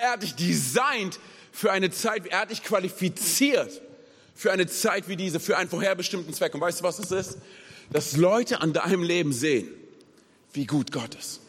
[0.00, 1.20] Er hat dich designt
[1.52, 3.82] für eine Zeit, er hat dich qualifiziert
[4.34, 6.54] für eine Zeit wie diese, für einen vorherbestimmten Zweck.
[6.54, 7.38] Und weißt du, was das ist?
[7.92, 9.68] Dass Leute an deinem Leben sehen,
[10.54, 11.40] wie gut Gott ist.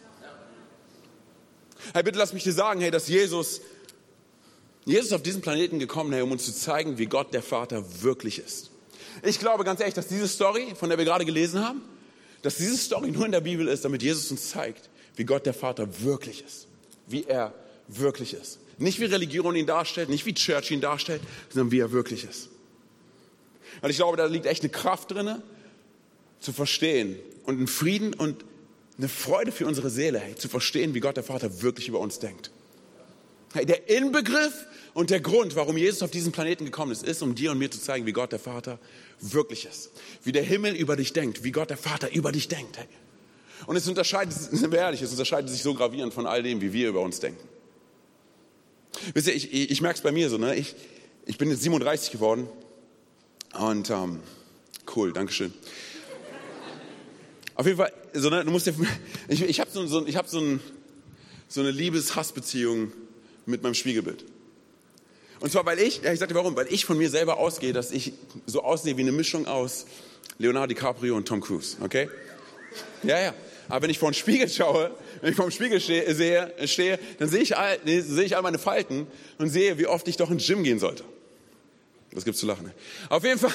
[1.93, 3.62] Hey, bitte lass mich dir sagen, hey, dass Jesus,
[4.84, 8.39] Jesus auf diesen Planeten gekommen, hey, um uns zu zeigen, wie Gott der Vater wirklich
[8.39, 8.69] ist.
[9.23, 11.81] Ich glaube ganz ehrlich, dass diese Story, von der wir gerade gelesen haben,
[12.41, 15.54] dass diese Story nur in der Bibel ist, damit Jesus uns zeigt, wie Gott der
[15.54, 16.67] Vater wirklich ist.
[17.08, 17.54] Wie er
[17.88, 18.60] wirklich ist.
[18.78, 22.49] Nicht wie Religion ihn darstellt, nicht wie Church ihn darstellt, sondern wie er wirklich ist.
[23.82, 25.41] Und ich glaube, da liegt echt eine Kraft drin,
[26.39, 28.43] zu verstehen und einen Frieden und
[28.97, 32.19] eine Freude für unsere Seele, hey, zu verstehen, wie Gott der Vater wirklich über uns
[32.19, 32.51] denkt.
[33.54, 37.36] Hey, der Inbegriff und der Grund, warum Jesus auf diesen Planeten gekommen ist, ist, um
[37.36, 38.80] dir und mir zu zeigen, wie Gott der Vater
[39.21, 39.91] wirklich ist.
[40.23, 42.78] Wie der Himmel über dich denkt, wie Gott der Vater über dich denkt.
[42.78, 42.88] Hey.
[43.67, 44.36] Und es unterscheidet,
[44.73, 47.47] ehrlich, es unterscheidet sich so gravierend von all dem, wie wir über uns denken.
[49.13, 50.56] Wisst ihr, ich, ich, ich merke es bei mir so, ne?
[50.56, 50.75] ich,
[51.25, 52.47] ich bin jetzt 37 geworden
[53.58, 54.19] und ähm,
[54.95, 55.54] cool, Dankeschön.
[57.56, 58.73] Auf jeden Fall, so, ne, du musst dir,
[59.28, 60.60] ich, ich habe so, so, hab so, ein,
[61.47, 62.91] so eine Liebes-Hass-Beziehung
[63.45, 64.25] mit meinem Spiegelbild.
[65.39, 67.91] Und zwar, weil ich, ja, ich sagte warum, weil ich von mir selber ausgehe, dass
[67.91, 68.13] ich
[68.45, 69.86] so aussehe wie eine Mischung aus
[70.38, 72.10] Leonardo DiCaprio und Tom Cruise, okay?
[73.04, 73.34] Ja, ja.
[73.67, 76.99] Aber wenn ich vor den Spiegel schaue, wenn ich vor dem Spiegel stehe, sehe, stehe
[77.19, 80.30] dann sehe ich, all, sehe ich all meine Falten und sehe, wie oft ich doch
[80.30, 81.04] ins Gym gehen sollte.
[82.12, 82.67] Das gibt's zu lachen.
[82.67, 82.73] Ne?
[83.10, 83.51] Auf jeden Fall,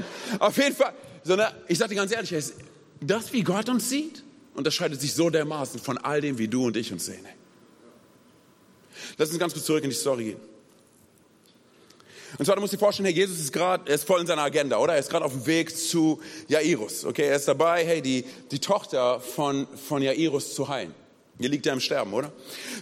[0.38, 2.34] auf jeden Fall, sondern ich sage dir ganz ehrlich,
[3.00, 4.22] das, wie Gott uns sieht,
[4.54, 7.26] unterscheidet sich so dermaßen von all dem, wie du und ich uns sehen.
[9.16, 10.53] Lass uns ganz kurz zurück in die Story gehen.
[12.38, 14.42] Und zwar, du musst dir vorstellen, hey, Jesus ist gerade, er ist voll in seiner
[14.42, 14.94] Agenda, oder?
[14.94, 17.28] Er ist gerade auf dem Weg zu Jairus, okay?
[17.28, 20.94] Er ist dabei, hey, die, die Tochter von, von Jairus zu heilen.
[21.38, 22.32] Hier liegt er im Sterben, oder?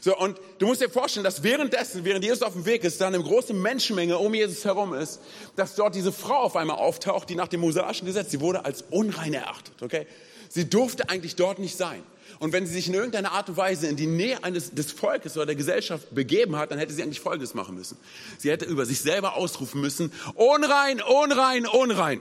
[0.02, 3.06] So, und du musst dir vorstellen, dass währenddessen, während Jesus auf dem Weg ist, da
[3.06, 5.20] eine große Menschenmenge um Jesus herum ist,
[5.56, 8.84] dass dort diese Frau auf einmal auftaucht, die nach dem mosaischen Gesetz, sie wurde als
[8.90, 10.06] unrein erachtet, okay?
[10.50, 12.02] Sie durfte eigentlich dort nicht sein.
[12.42, 15.36] Und wenn sie sich in irgendeiner Art und Weise in die Nähe eines, des Volkes
[15.36, 17.96] oder der Gesellschaft begeben hat, dann hätte sie eigentlich Folgendes machen müssen.
[18.36, 22.20] Sie hätte über sich selber ausrufen müssen, unrein, unrein, unrein.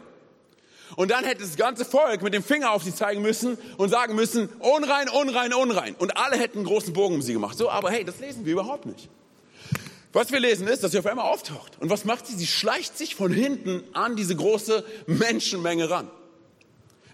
[0.96, 4.14] Und dann hätte das ganze Volk mit dem Finger auf sie zeigen müssen und sagen
[4.14, 5.96] müssen, unrein, unrein, unrein.
[5.96, 7.58] Und alle hätten einen großen Bogen um sie gemacht.
[7.58, 9.10] So, aber hey, das lesen wir überhaupt nicht.
[10.14, 11.80] Was wir lesen ist, dass sie auf einmal auftaucht.
[11.80, 12.36] Und was macht sie?
[12.36, 16.12] Sie schleicht sich von hinten an diese große Menschenmenge ran.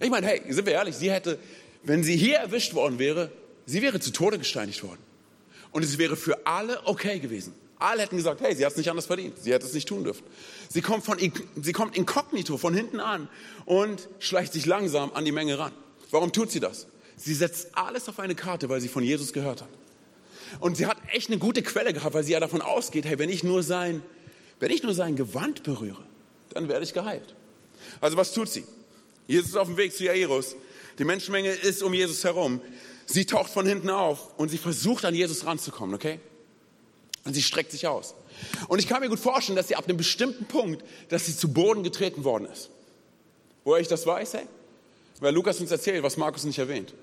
[0.02, 1.40] Ich meine, hey, sind wir ehrlich, sie hätte,
[1.88, 3.32] wenn sie hier erwischt worden wäre,
[3.66, 5.00] sie wäre zu Tode gesteinigt worden.
[5.72, 7.54] Und es wäre für alle okay gewesen.
[7.80, 9.38] Alle hätten gesagt, hey, sie hat es nicht anders verdient.
[9.40, 10.24] Sie hätte es nicht tun dürfen.
[10.70, 13.30] Sie kommt, von, sie kommt inkognito von hinten an
[13.66, 15.72] und schleicht sich langsam an die Menge ran.
[16.10, 16.88] Warum tut sie das?
[17.16, 19.70] Sie setzt alles auf eine Karte, weil sie von Jesus gehört hat.
[20.60, 23.30] Und sie hat echt eine gute Quelle gehabt, weil sie ja davon ausgeht, hey, wenn
[23.30, 24.02] ich nur sein,
[24.60, 26.04] wenn ich nur sein Gewand berühre,
[26.54, 27.36] dann werde ich geheilt.
[28.02, 28.64] Also was tut sie?
[29.28, 30.56] Jesus ist auf dem Weg zu Jairus.
[30.98, 32.62] Die Menschenmenge ist um Jesus herum.
[33.06, 36.20] Sie taucht von hinten auf und sie versucht an Jesus ranzukommen, okay?
[37.24, 38.16] Und sie streckt sich aus.
[38.68, 41.54] Und ich kann mir gut vorstellen, dass sie ab einem bestimmten Punkt, dass sie zu
[41.54, 42.70] Boden getreten worden ist.
[43.64, 44.48] Woher ich das weiß, hey?
[45.20, 46.94] Weil Lukas uns erzählt, was Markus nicht erwähnt.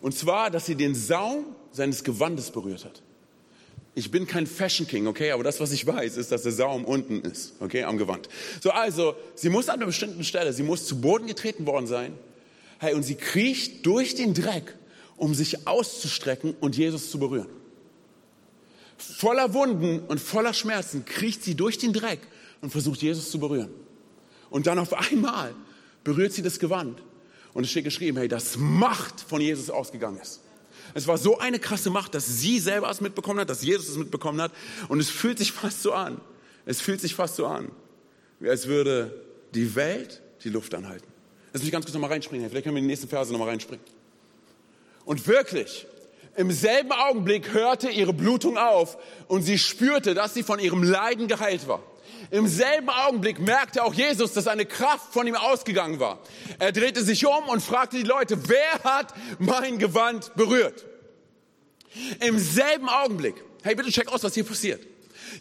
[0.00, 3.02] Und zwar, dass sie den Saum seines Gewandes berührt hat.
[3.94, 6.84] Ich bin kein Fashion King, okay, aber das, was ich weiß, ist, dass der Saum
[6.84, 8.28] unten ist, okay, am Gewand.
[8.62, 12.18] So, also, sie muss an einer bestimmten Stelle, sie muss zu Boden getreten worden sein.
[12.82, 14.74] Hey, und sie kriecht durch den Dreck,
[15.16, 17.46] um sich auszustrecken und Jesus zu berühren.
[18.98, 22.18] Voller Wunden und voller Schmerzen kriecht sie durch den Dreck
[22.60, 23.70] und versucht Jesus zu berühren.
[24.50, 25.54] Und dann auf einmal
[26.02, 27.00] berührt sie das Gewand.
[27.54, 30.40] Und es steht geschrieben, hey, dass Macht von Jesus ausgegangen ist.
[30.92, 33.96] Es war so eine krasse Macht, dass sie selber es mitbekommen hat, dass Jesus es
[33.96, 34.50] mitbekommen hat.
[34.88, 36.20] Und es fühlt sich fast so an.
[36.66, 37.70] Es fühlt sich fast so an,
[38.42, 39.22] als würde
[39.54, 41.11] die Welt die Luft anhalten.
[41.52, 42.48] Lass mich ganz kurz nochmal reinspringen.
[42.48, 43.84] Vielleicht können wir in die nächsten Verse nochmal reinspringen.
[45.04, 45.86] Und wirklich,
[46.36, 48.96] im selben Augenblick hörte ihre Blutung auf
[49.28, 51.82] und sie spürte, dass sie von ihrem Leiden geheilt war.
[52.30, 56.20] Im selben Augenblick merkte auch Jesus, dass eine Kraft von ihm ausgegangen war.
[56.58, 60.86] Er drehte sich um und fragte die Leute, wer hat mein Gewand berührt?
[62.20, 64.86] Im selben Augenblick, hey, bitte check aus, was hier passiert.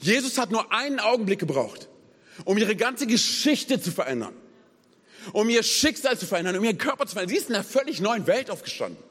[0.01, 1.87] Jesus hat nur einen Augenblick gebraucht,
[2.45, 4.33] um ihre ganze Geschichte zu verändern,
[5.33, 7.35] um ihr Schicksal zu verändern, um ihren Körper zu verändern.
[7.35, 9.01] Sie ist in einer völlig neuen Welt aufgestanden.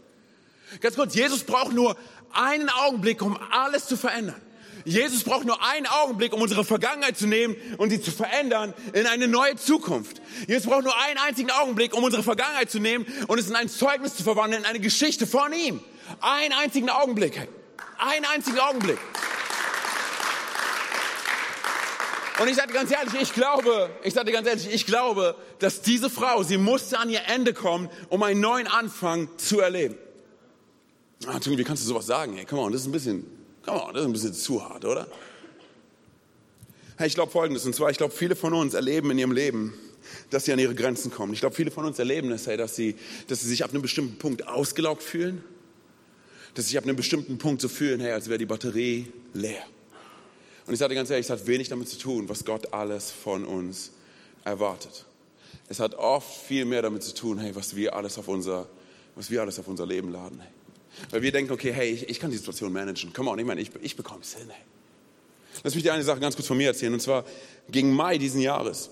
[0.80, 1.96] Ganz kurz, Jesus braucht nur
[2.32, 4.40] einen Augenblick, um alles zu verändern.
[4.84, 9.06] Jesus braucht nur einen Augenblick, um unsere Vergangenheit zu nehmen und sie zu verändern in
[9.06, 10.22] eine neue Zukunft.
[10.46, 13.68] Jesus braucht nur einen einzigen Augenblick, um unsere Vergangenheit zu nehmen und es in ein
[13.68, 15.80] Zeugnis zu verwandeln, in eine Geschichte von ihm.
[16.20, 17.48] Einen einzigen Augenblick.
[17.98, 18.98] Einen einzigen Augenblick.
[22.40, 26.08] Und ich sage ganz ehrlich, ich glaube, ich sage ganz ehrlich, ich glaube, dass diese
[26.08, 29.94] Frau, sie musste an ihr Ende kommen, um einen neuen Anfang zu erleben.
[31.26, 32.36] Ah, wie kannst du sowas sagen?
[32.36, 33.26] Hey, come on, das ist ein bisschen,
[33.62, 35.06] come on, das ist ein bisschen zu hart, oder?
[36.96, 39.74] Hey, ich glaube Folgendes, und zwar, ich glaube, viele von uns erleben in ihrem Leben,
[40.30, 41.34] dass sie an ihre Grenzen kommen.
[41.34, 43.82] Ich glaube, viele von uns erleben es, hey, dass sie, dass sie sich ab einem
[43.82, 45.44] bestimmten Punkt ausgelaugt fühlen,
[46.54, 49.62] dass sie sich ab einem bestimmten Punkt so fühlen, hey, als wäre die Batterie leer.
[50.70, 53.44] Und ich sage ganz ehrlich, es hat wenig damit zu tun, was Gott alles von
[53.44, 53.90] uns
[54.44, 55.04] erwartet.
[55.68, 58.68] Es hat oft viel mehr damit zu tun, hey, was wir alles auf unser,
[59.16, 60.38] was wir alles auf unser Leben laden.
[60.38, 60.48] Hey.
[61.10, 63.12] Weil wir denken, okay, hey, ich, ich kann die Situation managen.
[63.12, 64.46] Come on, ich meine, ich, ich bekomme es hin.
[64.48, 64.62] Hey.
[65.64, 66.94] Lass mich dir eine Sache ganz kurz von mir erzählen.
[66.94, 67.24] Und zwar,
[67.68, 68.90] gegen Mai diesen Jahres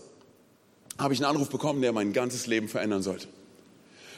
[0.98, 3.28] habe ich einen Anruf bekommen, der mein ganzes Leben verändern sollte.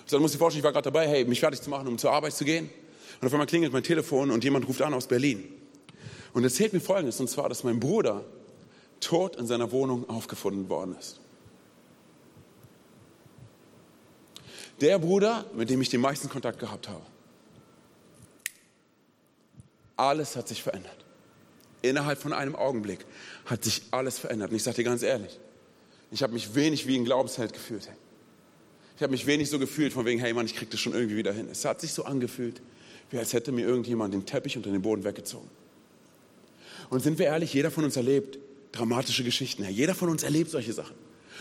[0.07, 1.99] So, dann musst dir vorstellen, ich war gerade dabei, hey, mich fertig zu machen, um
[1.99, 2.71] zur Arbeit zu gehen.
[3.21, 5.45] Und auf einmal klingelt mein Telefon und jemand ruft an aus Berlin.
[6.33, 8.25] Und erzählt mir Folgendes, und zwar, dass mein Bruder
[9.01, 11.21] tot in seiner Wohnung aufgefunden worden ist.
[14.81, 17.03] Der Bruder, mit dem ich den meisten Kontakt gehabt habe.
[19.97, 21.05] Alles hat sich verändert.
[21.83, 23.05] Innerhalb von einem Augenblick
[23.45, 24.51] hat sich alles verändert.
[24.51, 25.39] Und ich sage dir ganz ehrlich,
[26.11, 27.89] ich habe mich wenig wie ein Glaubensheld gefühlt.
[28.97, 31.17] Ich habe mich wenig so gefühlt von wegen, hey Mann, ich kriege das schon irgendwie
[31.17, 31.49] wieder hin.
[31.51, 32.61] Es hat sich so angefühlt,
[33.11, 35.49] wie als hätte mir irgendjemand den Teppich unter den Boden weggezogen.
[36.91, 38.39] Und sind wir ehrlich, jeder von uns erlebt
[38.73, 39.65] dramatische Geschichten.
[39.69, 40.95] Jeder von uns erlebt solche Sachen.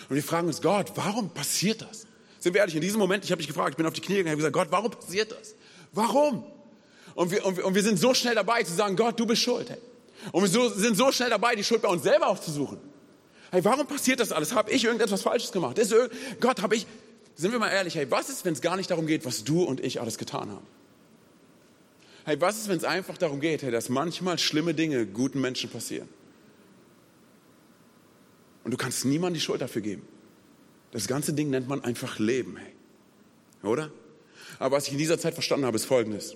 [0.07, 2.05] Und wir fragen uns, Gott, warum passiert das?
[2.39, 4.15] Sind wir ehrlich, in diesem Moment, ich habe mich gefragt, ich bin auf die Knie
[4.15, 5.55] gegangen, habe gesagt, Gott, warum passiert das?
[5.91, 6.43] Warum?
[7.15, 9.41] Und wir, und, wir, und wir sind so schnell dabei zu sagen, Gott, du bist
[9.41, 9.69] schuld.
[9.69, 9.77] Hey.
[10.31, 12.77] Und wir so, sind so schnell dabei, die Schuld bei uns selber aufzusuchen.
[13.51, 14.53] Hey, warum passiert das alles?
[14.53, 15.77] Habe ich irgendetwas Falsches gemacht?
[15.77, 15.93] Ist
[16.39, 16.85] Gott, habe ich...
[17.35, 19.63] Sind wir mal ehrlich, hey, was ist, wenn es gar nicht darum geht, was du
[19.63, 20.67] und ich alles getan haben?
[22.29, 25.67] Hey, was ist, wenn es einfach darum geht, hey, dass manchmal schlimme Dinge guten Menschen
[25.67, 26.07] passieren?
[28.63, 30.03] Und du kannst niemandem die Schuld dafür geben.
[30.91, 32.71] Das ganze Ding nennt man einfach Leben, hey.
[33.63, 33.91] Oder?
[34.59, 36.35] Aber was ich in dieser Zeit verstanden habe, ist Folgendes.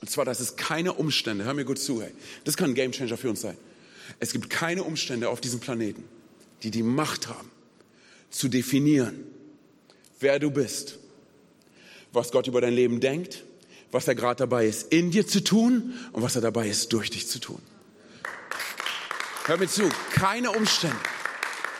[0.00, 2.10] Und zwar, dass es keine Umstände, hör mir gut zu, hey,
[2.42, 3.56] das kann ein Gamechanger für uns sein.
[4.18, 6.02] Es gibt keine Umstände auf diesem Planeten,
[6.64, 7.48] die die Macht haben,
[8.30, 9.22] zu definieren,
[10.18, 10.98] wer du bist,
[12.12, 13.44] was Gott über dein Leben denkt,
[13.90, 17.10] was er gerade dabei ist, in dir zu tun und was er dabei ist, durch
[17.10, 17.60] dich zu tun.
[19.46, 20.96] Hör mir zu, keine Umstände,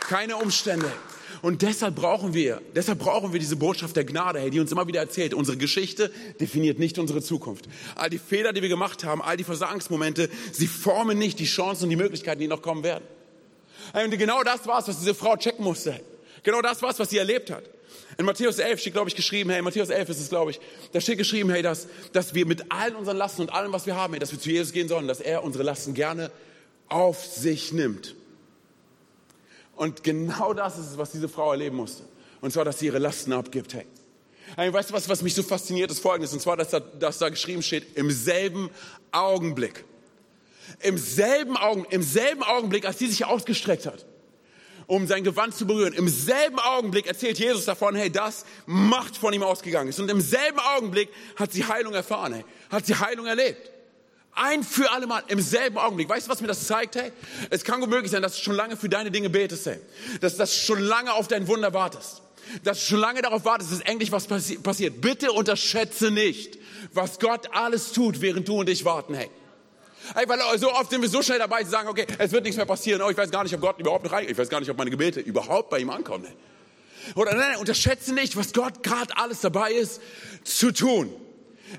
[0.08, 0.90] keine Umstände
[1.42, 5.00] und deshalb brauchen wir, deshalb brauchen wir diese Botschaft der Gnade, die uns immer wieder
[5.00, 7.68] erzählt, unsere Geschichte definiert nicht unsere Zukunft.
[7.94, 11.84] All die Fehler, die wir gemacht haben, all die Versagensmomente, sie formen nicht die Chancen
[11.84, 13.04] und die Möglichkeiten, die noch kommen werden.
[13.92, 16.00] Und genau das war es, was diese Frau checken musste.
[16.42, 17.64] Genau das war es, was sie erlebt hat.
[18.18, 20.60] In Matthäus 11 steht, glaube ich, geschrieben, hey, Matthäus 11 ist es, glaube ich,
[20.92, 23.94] da steht geschrieben, hey, dass, dass wir mit allen unseren Lasten und allem, was wir
[23.94, 26.32] haben, hey, dass wir zu Jesus gehen sollen, dass er unsere Lasten gerne
[26.88, 28.16] auf sich nimmt.
[29.76, 32.02] Und genau das ist es, was diese Frau erleben musste.
[32.40, 33.72] Und zwar, dass sie ihre Lasten abgibt.
[33.72, 33.86] Hey.
[34.56, 36.32] hey weißt du was, was mich so fasziniert, ist folgendes.
[36.32, 38.70] Und zwar, dass da, dass da geschrieben steht, im selben
[39.12, 39.84] Augenblick.
[40.80, 44.06] Im selben, Augen, Im selben Augenblick, als sie sich ausgestreckt hat,
[44.88, 49.32] um sein Gewand zu berühren, im selben Augenblick erzählt Jesus davon, hey, das Macht von
[49.34, 50.00] ihm ausgegangen ist.
[50.00, 53.70] Und im selben Augenblick hat sie Heilung erfahren, hey, hat sie Heilung erlebt.
[54.32, 56.08] Ein für alle Mal, im selben Augenblick.
[56.08, 57.12] Weißt du, was mir das zeigt, hey?
[57.50, 59.78] Es kann gut möglich sein, dass du schon lange für deine Dinge betest, hey.
[60.20, 62.22] Dass du schon lange auf dein Wunder wartest.
[62.64, 65.02] Dass du schon lange darauf wartest, dass endlich was passi passiert.
[65.02, 66.58] Bitte unterschätze nicht,
[66.94, 69.28] was Gott alles tut, während du und ich warten, hey.
[70.14, 72.66] Weil so oft sind wir so schnell dabei zu sagen, okay, es wird nichts mehr
[72.66, 73.02] passieren.
[73.02, 74.78] Oh, ich weiß gar nicht, ob Gott überhaupt noch rein, ich weiß gar nicht, ob
[74.78, 76.26] meine Gebete überhaupt bei ihm ankommen.
[77.14, 80.00] Oder nein, nein, unterschätze nicht, was Gott gerade alles dabei ist
[80.44, 81.12] zu tun.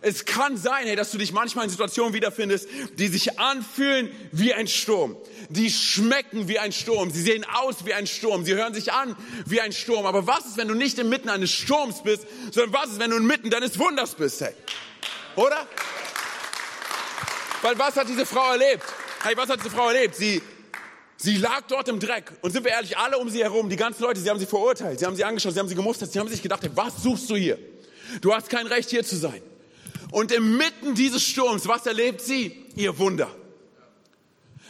[0.01, 4.53] Es kann sein, hey, dass du dich manchmal in Situationen wiederfindest, die sich anfühlen wie
[4.53, 5.17] ein Sturm.
[5.49, 7.09] Die schmecken wie ein Sturm.
[7.09, 8.45] Sie sehen aus wie ein Sturm.
[8.45, 9.15] Sie hören sich an
[9.47, 10.05] wie ein Sturm.
[10.05, 13.17] Aber was ist, wenn du nicht inmitten eines Sturms bist, sondern was ist, wenn du
[13.17, 14.53] inmitten deines Wunders bist, hey?
[15.35, 15.67] Oder?
[17.61, 18.83] Weil was hat diese Frau erlebt?
[19.23, 20.15] Hey, was hat diese Frau erlebt?
[20.15, 20.41] Sie,
[21.17, 22.31] sie lag dort im Dreck.
[22.41, 24.99] Und sind wir ehrlich, alle um sie herum, die ganzen Leute, sie haben sie verurteilt.
[24.99, 26.11] Sie haben sie angeschaut, sie haben sie gemustert.
[26.11, 27.57] Sie haben sich gedacht, hey, was suchst du hier?
[28.21, 29.41] Du hast kein Recht, hier zu sein.
[30.11, 32.65] Und inmitten dieses Sturms, was erlebt sie?
[32.75, 33.29] Ihr Wunder.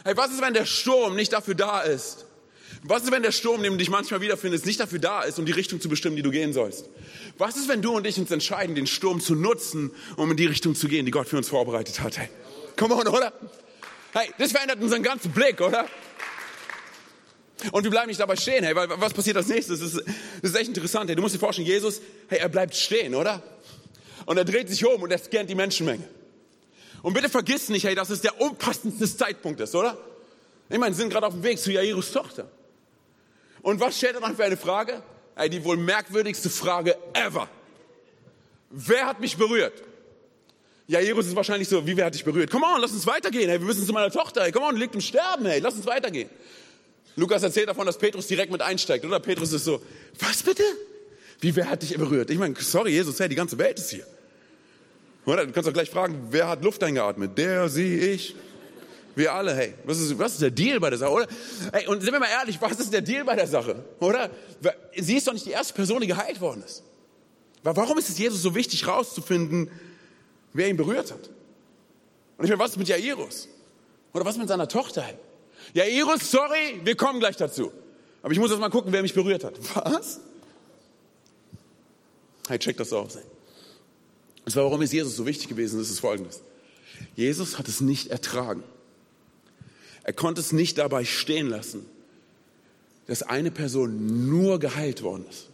[0.04, 2.26] Hey, was ist, wenn der Sturm nicht dafür da ist?
[2.82, 5.44] Was ist, wenn der Sturm, den du dich manchmal wiederfindest, nicht dafür da ist, um
[5.44, 6.88] die Richtung zu bestimmen, die du gehen sollst?
[7.36, 10.46] Was ist, wenn du und ich uns entscheiden, den Sturm zu nutzen, um in die
[10.46, 12.16] Richtung zu gehen, die Gott für uns vorbereitet hat?
[12.16, 12.28] Hey,
[12.80, 13.32] come on, oder?
[14.12, 15.86] Hey, das verändert unseren ganzen Blick, oder?
[17.72, 19.80] Und wir bleiben nicht dabei stehen, hey, weil was passiert als nächstes?
[19.80, 20.06] Das ist,
[20.40, 21.10] das ist echt interessant.
[21.10, 23.42] Hey, du musst dir vorstellen, Jesus, hey, er bleibt stehen, oder?
[24.24, 26.08] Und er dreht sich um und er scannt die Menschenmenge.
[27.02, 29.98] Und bitte vergiss nicht, hey, dass es der unpassendste Zeitpunkt ist, oder?
[30.70, 32.50] Ich meine, sie sind gerade auf dem Weg zu Jairus Tochter.
[33.60, 35.02] Und was stellt er dann für eine Frage?
[35.36, 37.46] Hey, die wohl merkwürdigste Frage ever.
[38.70, 39.82] Wer hat mich berührt?
[40.90, 42.50] Jairus ist wahrscheinlich so, wie wer hat dich berührt?
[42.50, 43.48] Komm on, lass uns weitergehen.
[43.48, 44.42] Hey, wir müssen zu meiner Tochter.
[44.42, 45.46] Hey, komm on, liegt im Sterben.
[45.46, 46.28] Hey, lass uns weitergehen.
[47.14, 49.20] Lukas erzählt davon, dass Petrus direkt mit einsteigt, oder?
[49.20, 49.80] Petrus ist so,
[50.18, 50.64] was bitte?
[51.38, 52.28] Wie, wer hat dich berührt?
[52.30, 54.04] Ich meine, sorry, Jesus, hey, die ganze Welt ist hier.
[55.26, 55.46] Oder?
[55.46, 57.38] Du kannst doch gleich fragen, wer hat Luft eingeatmet?
[57.38, 58.34] Der, sie, ich.
[59.14, 59.74] Wir alle, hey.
[59.84, 61.28] Was ist, was ist der Deal bei der Sache, oder?
[61.72, 64.28] Hey, und sind wir mal ehrlich, was ist der Deal bei der Sache, oder?
[64.96, 66.82] Sie ist doch nicht die erste Person, die geheilt worden ist.
[67.62, 69.70] Warum ist es Jesus so wichtig, rauszufinden,
[70.52, 71.30] wer ihn berührt hat?
[72.36, 73.48] Und ich meine, was ist mit Jairus?
[74.12, 75.04] Oder was mit seiner Tochter?
[75.74, 77.72] Jairus, sorry, wir kommen gleich dazu.
[78.22, 79.54] Aber ich muss jetzt mal gucken, wer mich berührt hat.
[79.74, 80.20] Was?
[82.48, 83.16] Hey, check das aus.
[84.44, 85.78] Und zwar, warum ist Jesus so wichtig gewesen?
[85.78, 86.40] Das ist folgendes.
[87.14, 88.62] Jesus hat es nicht ertragen.
[90.02, 91.86] Er konnte es nicht dabei stehen lassen,
[93.06, 95.48] dass eine Person nur geheilt worden ist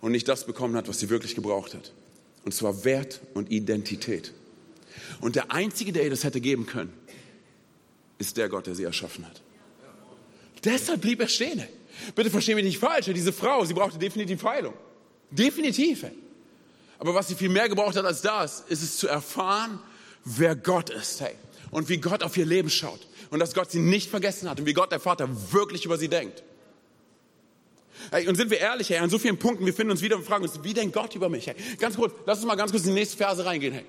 [0.00, 1.92] und nicht das bekommen hat, was sie wirklich gebraucht hat.
[2.44, 4.32] Und zwar Wert und Identität.
[5.20, 6.92] Und der Einzige, der ihr das hätte geben können,
[8.18, 9.40] ist der Gott, der sie erschaffen hat.
[10.64, 11.62] Deshalb blieb er stehen.
[12.14, 13.06] Bitte verstehen mich nicht falsch.
[13.06, 14.74] Diese Frau, sie brauchte definitiv Heilung.
[15.30, 16.04] Definitiv.
[16.98, 19.78] Aber was sie viel mehr gebraucht hat als das, ist es zu erfahren,
[20.24, 21.34] wer Gott ist, hey.
[21.70, 23.06] Und wie Gott auf ihr Leben schaut.
[23.30, 26.08] Und dass Gott sie nicht vergessen hat und wie Gott, der Vater, wirklich über sie
[26.08, 26.42] denkt.
[28.10, 30.24] Hey, und sind wir ehrlich, hey, an so vielen Punkten, wir finden uns wieder und
[30.24, 31.46] fragen uns, wie denkt Gott über mich?
[31.46, 33.84] Hey, ganz kurz, lass uns mal ganz kurz in die nächste Verse reingehen, hey.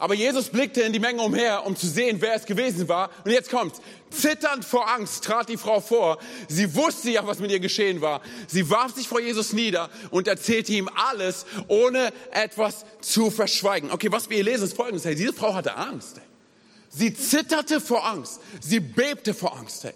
[0.00, 3.10] Aber Jesus blickte in die Menge umher, um zu sehen, wer es gewesen war.
[3.22, 3.82] Und jetzt kommt's.
[4.08, 6.18] Zitternd vor Angst trat die Frau vor.
[6.48, 8.22] Sie wusste ja, was mit ihr geschehen war.
[8.46, 13.90] Sie warf sich vor Jesus nieder und erzählte ihm alles, ohne etwas zu verschweigen.
[13.90, 15.04] Okay, was wir hier lesen, ist folgendes.
[15.04, 16.22] Hey, diese Frau hatte Angst.
[16.88, 18.40] Sie zitterte vor Angst.
[18.58, 19.84] Sie bebte vor Angst.
[19.84, 19.92] Hey.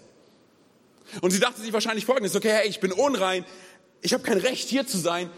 [1.21, 2.35] Und sie dachte sich wahrscheinlich folgendes.
[2.35, 3.45] Okay, hey, ich bin unrein.
[4.01, 5.29] Ich habe kein Recht, hier zu sein.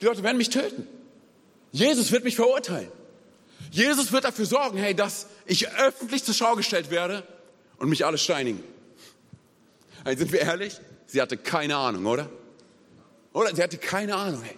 [0.00, 0.86] Die Leute werden mich töten.
[1.72, 2.90] Jesus wird mich verurteilen.
[3.70, 7.26] Jesus wird dafür sorgen, hey, dass ich öffentlich zur Schau gestellt werde
[7.78, 8.62] und mich alle steinigen.
[10.04, 10.78] Hey, sind wir ehrlich?
[11.06, 12.28] Sie hatte keine Ahnung, oder?
[13.32, 13.54] Oder?
[13.54, 14.56] Sie hatte keine Ahnung, hey.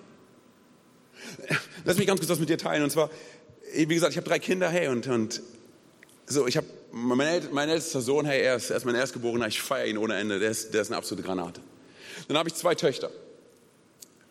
[1.84, 2.82] Lass mich ganz kurz was mit dir teilen.
[2.82, 3.10] Und zwar,
[3.74, 5.42] wie gesagt, ich habe drei Kinder, hey, und, und
[6.26, 9.60] so, ich habe, mein, mein ältester Sohn, hey, er ist, er ist mein Erstgeborener, ich
[9.60, 11.60] feiere ihn ohne Ende, der ist, der ist eine absolute Granate.
[12.28, 13.10] Dann habe ich zwei Töchter.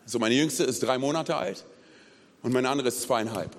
[0.06, 1.64] So, meine jüngste ist drei Monate alt
[2.42, 3.56] und meine andere ist zweieinhalb.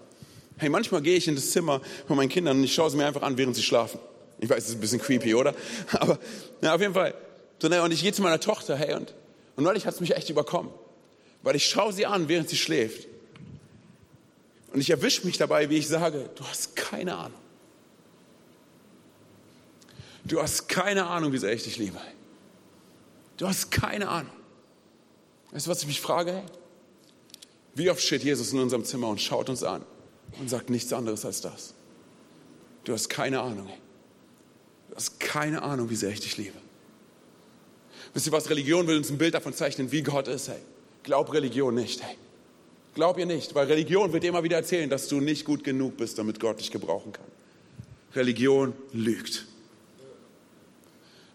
[0.57, 3.05] Hey, manchmal gehe ich in das Zimmer von meinen Kindern und ich schaue sie mir
[3.05, 3.99] einfach an, während sie schlafen.
[4.39, 5.53] Ich weiß, das ist ein bisschen creepy, oder?
[5.91, 6.19] Aber
[6.61, 7.13] ja, auf jeden Fall.
[7.59, 9.13] So, ne, und ich gehe zu meiner Tochter, hey, und,
[9.55, 10.71] und neulich hat es mich echt überkommen.
[11.43, 13.07] Weil ich schaue sie an, während sie schläft.
[14.73, 17.39] Und ich erwische mich dabei, wie ich sage, du hast keine Ahnung.
[20.29, 21.99] Du hast keine Ahnung, wie sehr ich dich liebe.
[23.35, 24.31] Du hast keine Ahnung.
[25.51, 26.43] Weißt du, was ich mich frage?
[27.75, 29.83] Wie oft steht Jesus in unserem Zimmer und schaut uns an?
[30.37, 31.73] und sagt nichts anderes als das.
[32.83, 33.69] Du hast keine Ahnung.
[34.89, 36.57] Du hast keine Ahnung, wie sehr ich dich liebe.
[38.13, 38.49] Wisst ihr was?
[38.49, 40.49] Religion will uns ein Bild davon zeichnen, wie Gott ist.
[40.49, 40.59] Hey.
[41.03, 42.01] Glaub Religion nicht.
[42.03, 42.17] Hey.
[42.95, 45.97] Glaub ihr nicht, weil Religion wird dir immer wieder erzählen, dass du nicht gut genug
[45.97, 47.25] bist, damit Gott dich gebrauchen kann.
[48.15, 49.45] Religion lügt.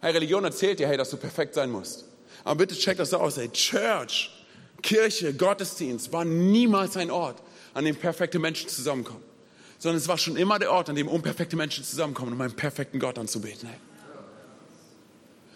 [0.04, 2.04] Hey, Religion erzählt dir, hey, dass du perfekt sein musst.
[2.44, 3.38] Aber bitte check das aus.
[3.38, 4.30] Hey, Church,
[4.82, 7.42] Kirche, Gottesdienst war niemals ein Ort,
[7.72, 9.22] an dem perfekte Menschen zusammenkommen.
[9.78, 12.98] Sondern es war schon immer der Ort, an dem unperfekte Menschen zusammenkommen, um einen perfekten
[12.98, 13.66] Gott anzubeten.
[13.66, 13.78] Hey.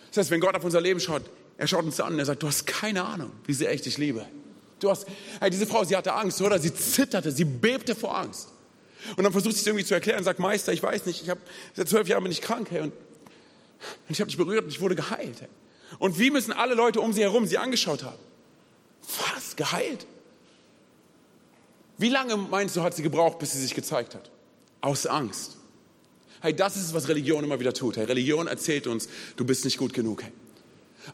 [0.08, 1.24] Das heißt, wenn Gott auf unser Leben schaut,
[1.58, 3.98] er schaut uns an und er sagt, du hast keine Ahnung, wie sehr ich dich
[3.98, 4.24] liebe.
[4.80, 5.06] Du hast,
[5.40, 6.58] hey, diese Frau, sie hatte Angst, oder?
[6.58, 8.48] Sie zitterte, sie bebte vor Angst.
[9.14, 11.28] Und dann versucht sie es irgendwie zu erklären und sagt, Meister, ich weiß nicht, ich
[11.28, 11.40] habe
[11.74, 12.94] seit zwölf Jahren bin ich krank, hey, und,
[14.06, 15.48] und ich habe dich berührt und ich wurde geheilt.
[15.98, 18.18] Und wie müssen alle Leute um sie herum sie angeschaut haben?
[19.34, 19.56] Was?
[19.56, 20.06] Geheilt?
[21.96, 24.30] Wie lange meinst du, hat sie gebraucht, bis sie sich gezeigt hat?
[24.80, 25.56] Aus Angst.
[26.40, 27.96] Hey, das ist es, was Religion immer wieder tut.
[27.96, 30.22] Hey, Religion erzählt uns, du bist nicht gut genug.
[30.22, 30.32] Hey.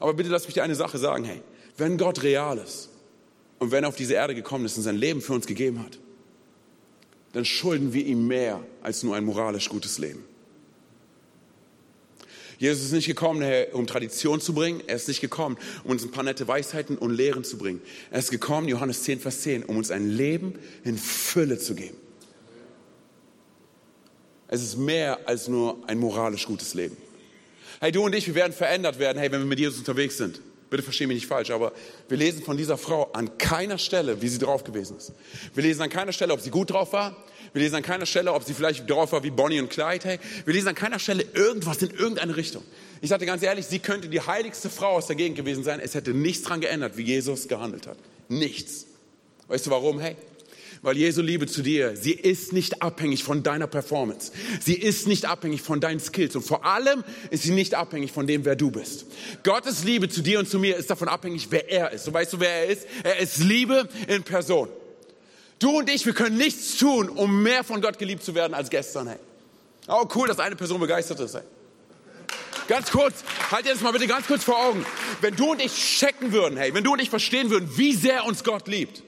[0.01, 1.25] Aber bitte lass mich dir eine Sache sagen.
[1.25, 1.41] Hey,
[1.79, 2.91] wenn Gott real ist
[3.59, 5.99] und wenn er auf diese Erde gekommen ist und sein Leben für uns gegeben hat,
[7.33, 10.25] dann schulden wir ihm mehr als nur ein moralisch gutes Leben.
[12.59, 14.83] Jesus ist nicht gekommen, um Tradition zu bringen.
[14.87, 17.81] Er ist nicht gekommen, um uns ein paar nette Weisheiten und Lehren zu bringen.
[18.11, 21.97] Er ist gekommen, Johannes 10, Vers 10, um uns ein Leben in Fülle zu geben.
[24.49, 26.97] Es ist mehr als nur ein moralisch gutes Leben.
[27.81, 30.41] Hey, du und ich, wir werden verändert werden, hey, wenn wir mit Jesus unterwegs sind.
[30.71, 31.73] Bitte verstehe mich nicht falsch, aber
[32.09, 35.13] wir lesen von dieser Frau an keiner Stelle, wie sie drauf gewesen ist.
[35.55, 37.17] Wir lesen an keiner Stelle, ob sie gut drauf war.
[37.55, 40.09] Wir lesen an keiner Stelle, ob sie vielleicht drauf war wie Bonnie und Clyde.
[40.09, 40.19] Hey.
[40.45, 42.65] Wir lesen an keiner Stelle irgendwas in irgendeine Richtung.
[43.01, 45.79] Ich sagte ganz ehrlich, sie könnte die heiligste Frau aus der Gegend gewesen sein.
[45.79, 47.97] Es hätte nichts daran geändert, wie Jesus gehandelt hat.
[48.29, 48.87] Nichts.
[49.47, 50.01] Weißt du warum?
[50.01, 50.17] Hey,
[50.83, 54.33] weil Jesu Liebe zu dir, sie ist nicht abhängig von deiner Performance.
[54.61, 56.35] Sie ist nicht abhängig von deinen Skills.
[56.35, 59.07] Und vor allem ist sie nicht abhängig von dem, wer du bist.
[59.45, 62.09] Gottes Liebe zu dir und zu mir ist davon abhängig, wer er ist.
[62.09, 62.87] Und weißt du, wer er ist?
[63.05, 64.69] Er ist Liebe in Person.
[65.65, 68.69] Du und ich, wir können nichts tun, um mehr von Gott geliebt zu werden als
[68.69, 69.09] gestern.
[69.09, 69.17] Hey.
[69.89, 71.37] Oh, cool, dass eine Person begeistert ist.
[71.37, 71.43] Hey.
[72.69, 74.85] Ganz kurz, halt dir das mal bitte ganz kurz vor Augen.
[75.23, 78.27] Wenn du und ich checken würden, hey, wenn du und ich verstehen würden, wie sehr
[78.27, 79.03] uns Gott liebt,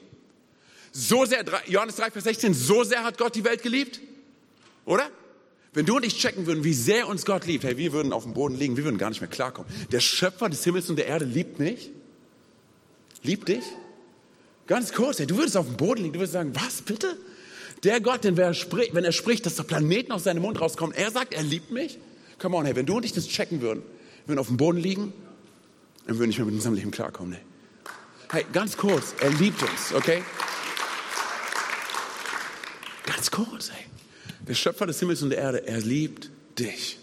[0.91, 4.01] so sehr, Johannes 3, Vers 16, so sehr hat Gott die Welt geliebt?
[4.85, 5.11] Oder?
[5.73, 8.23] Wenn du und ich checken würden, wie sehr uns Gott liebt, hey, wir würden auf
[8.23, 9.71] dem Boden liegen, wir würden gar nicht mehr klarkommen.
[9.91, 11.91] Der Schöpfer des Himmels und der Erde liebt mich?
[13.21, 13.63] Liebt dich?
[14.67, 17.17] Ganz kurz, hey, du würdest auf dem Boden liegen, du würdest sagen, was bitte?
[17.83, 20.95] Der Gott, den wer spricht, wenn er spricht, dass der Planeten aus seinem Mund rauskommen,
[20.95, 21.97] er sagt, er liebt mich?
[22.37, 23.81] Come on, hey, wenn du und ich das checken würden,
[24.25, 25.13] wir würden auf dem Boden liegen,
[26.05, 27.33] dann würden nicht mehr mit unserem Leben klarkommen.
[27.33, 27.41] Hey.
[28.31, 30.21] hey, ganz kurz, er liebt uns, okay?
[33.05, 33.85] Ganz kurz, ey.
[34.47, 36.99] Der Schöpfer des Himmels und der Erde, er liebt dich.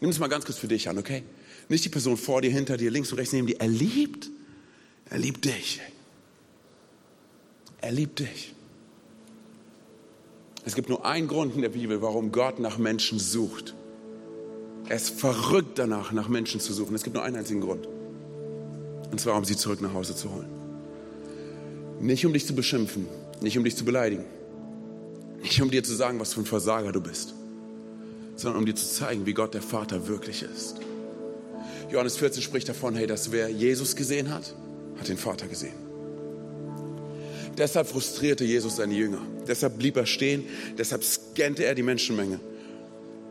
[0.00, 1.24] Nimm es mal ganz kurz für dich an, okay?
[1.68, 3.60] Nicht die Person vor dir, hinter dir, links und rechts neben dir.
[3.60, 4.30] Er liebt,
[5.10, 5.80] er liebt dich.
[7.82, 8.54] Er liebt dich.
[10.64, 13.74] Es gibt nur einen Grund in der Bibel, warum Gott nach Menschen sucht.
[14.88, 16.94] Er ist verrückt danach, nach Menschen zu suchen.
[16.94, 17.88] Es gibt nur einen einzigen Grund.
[19.10, 20.46] Und zwar, um sie zurück nach Hause zu holen.
[22.00, 23.06] Nicht um dich zu beschimpfen,
[23.40, 24.24] nicht um dich zu beleidigen,
[25.42, 27.34] nicht um dir zu sagen, was für ein Versager du bist,
[28.36, 30.76] sondern um dir zu zeigen, wie Gott der Vater wirklich ist.
[31.90, 34.54] Johannes 14 spricht davon, hey, dass wer Jesus gesehen hat,
[34.98, 35.91] hat den Vater gesehen.
[37.58, 39.20] Deshalb frustrierte Jesus seine Jünger.
[39.46, 40.44] Deshalb blieb er stehen.
[40.78, 42.40] Deshalb scannte er die Menschenmenge.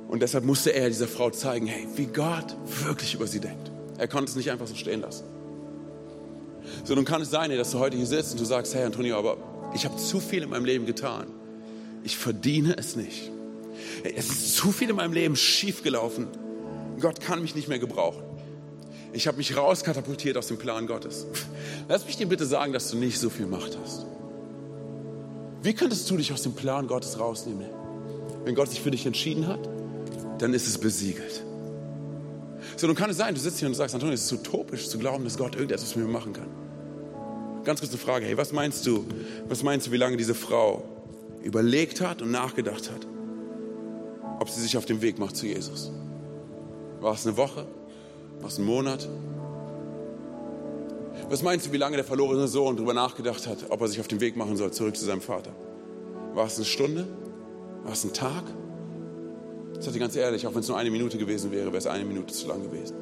[0.07, 2.55] Und deshalb musste er dieser Frau zeigen, hey, wie Gott
[2.85, 3.71] wirklich über sie denkt.
[3.97, 5.23] Er konnte es nicht einfach so stehen lassen.
[6.83, 9.17] So, nun kann es sein, dass du heute hier sitzt und du sagst, hey Antonio,
[9.17, 9.37] aber
[9.73, 11.27] ich habe zu viel in meinem Leben getan
[12.03, 13.31] ich verdiene es nicht.
[14.03, 16.27] Es ist zu viel in meinem Leben schiefgelaufen.
[16.99, 18.23] Gott kann mich nicht mehr gebrauchen.
[19.13, 21.25] Ich habe mich rauskatapultiert aus dem Plan Gottes.
[21.89, 24.05] Lass mich dir bitte sagen, dass du nicht so viel Macht hast.
[25.63, 27.67] Wie könntest du dich aus dem Plan Gottes rausnehmen?
[28.43, 29.69] Wenn Gott sich für dich entschieden hat,
[30.39, 31.43] dann ist es besiegelt.
[32.77, 34.97] So, nun kann es sein, du sitzt hier und sagst, Antonio, es ist utopisch zu
[34.97, 36.47] glauben, dass Gott irgendetwas mit mir machen kann.
[37.63, 39.05] Ganz kurz eine Frage, hey, was meinst du,
[39.47, 40.83] was meinst du, wie lange diese Frau
[41.43, 43.07] überlegt hat und nachgedacht hat,
[44.39, 45.91] ob sie sich auf den Weg macht zu Jesus.
[47.01, 47.67] War es eine Woche?
[48.39, 49.07] War es ein Monat?
[51.29, 54.07] Was meinst du, wie lange der verlorene Sohn darüber nachgedacht hat, ob er sich auf
[54.07, 55.51] den Weg machen soll, zurück zu seinem Vater?
[56.33, 57.07] War es eine Stunde?
[57.83, 58.43] War es ein Tag?
[59.77, 61.87] Ich sage dir ganz ehrlich, auch wenn es nur eine Minute gewesen wäre, wäre es
[61.87, 62.95] eine Minute zu lang gewesen.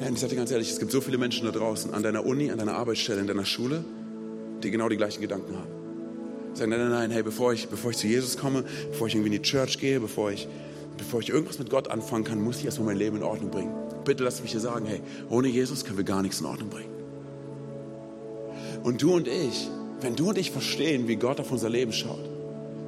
[0.00, 2.02] Ja, und ich sage dir ganz ehrlich, es gibt so viele Menschen da draußen, an
[2.02, 3.84] deiner Uni, an deiner Arbeitsstelle, in deiner Schule,
[4.62, 6.54] die genau die gleichen Gedanken haben.
[6.54, 9.34] Sagen, nein, nein, nein, hey, bevor ich, bevor ich zu Jesus komme, bevor ich irgendwie
[9.34, 10.48] in die Church gehe, bevor ich,
[11.00, 13.74] bevor ich irgendwas mit Gott anfangen kann, muss ich erstmal mein Leben in Ordnung bringen.
[14.04, 16.90] Bitte lass mich dir sagen, hey, ohne Jesus können wir gar nichts in Ordnung bringen.
[18.82, 19.68] Und du und ich,
[20.02, 22.28] wenn du und ich verstehen, wie Gott auf unser Leben schaut,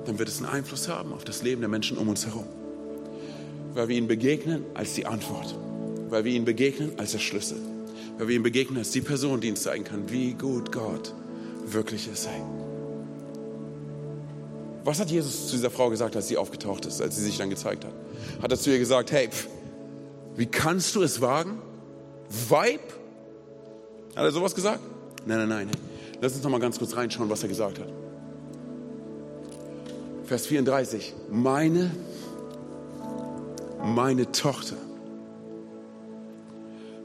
[0.04, 2.46] dann wird es einen Einfluss haben auf das Leben der Menschen um uns herum.
[3.74, 5.54] Weil wir ihnen begegnen als die Antwort.
[6.10, 7.58] Weil wir ihnen begegnen als der Schlüssel.
[8.18, 11.14] Weil wir ihnen begegnen als die Person, die uns zeigen kann, wie gut Gott
[11.64, 12.28] wirklich ist.
[12.28, 12.61] Hey.
[14.85, 17.51] Was hat Jesus zu dieser Frau gesagt, als sie aufgetaucht ist, als sie sich dann
[17.51, 17.93] gezeigt hat?
[18.43, 19.49] Hat er zu ihr gesagt, hey, pff,
[20.37, 21.59] wie kannst du es wagen?
[22.49, 22.80] Weib?
[24.16, 24.80] Hat er sowas gesagt?
[25.26, 25.70] Nein, nein, nein.
[26.20, 27.89] Lass uns noch mal ganz kurz reinschauen, was er gesagt hat.
[30.24, 31.14] Vers 34.
[31.30, 31.91] Meine,
[33.83, 34.76] meine Tochter.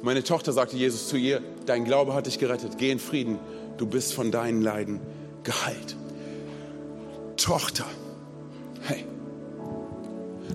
[0.01, 2.78] Meine Tochter sagte Jesus zu ihr, dein Glaube hat dich gerettet.
[2.78, 3.39] Geh in Frieden.
[3.78, 4.99] Du bist von deinen Leiden
[5.43, 5.95] geheilt.
[7.47, 7.85] Tochter.
[8.81, 9.05] Hey.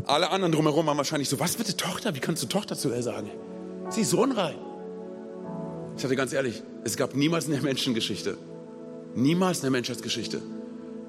[0.04, 2.14] Alle anderen drumherum waren wahrscheinlich so, was bitte Tochter?
[2.14, 3.30] Wie kannst du Tochter zu ihr sagen?
[3.88, 4.56] Sie ist unrein.
[5.96, 8.36] Ich hatte ganz ehrlich, es gab niemals in der Menschengeschichte,
[9.14, 10.42] niemals in der Menschheitsgeschichte,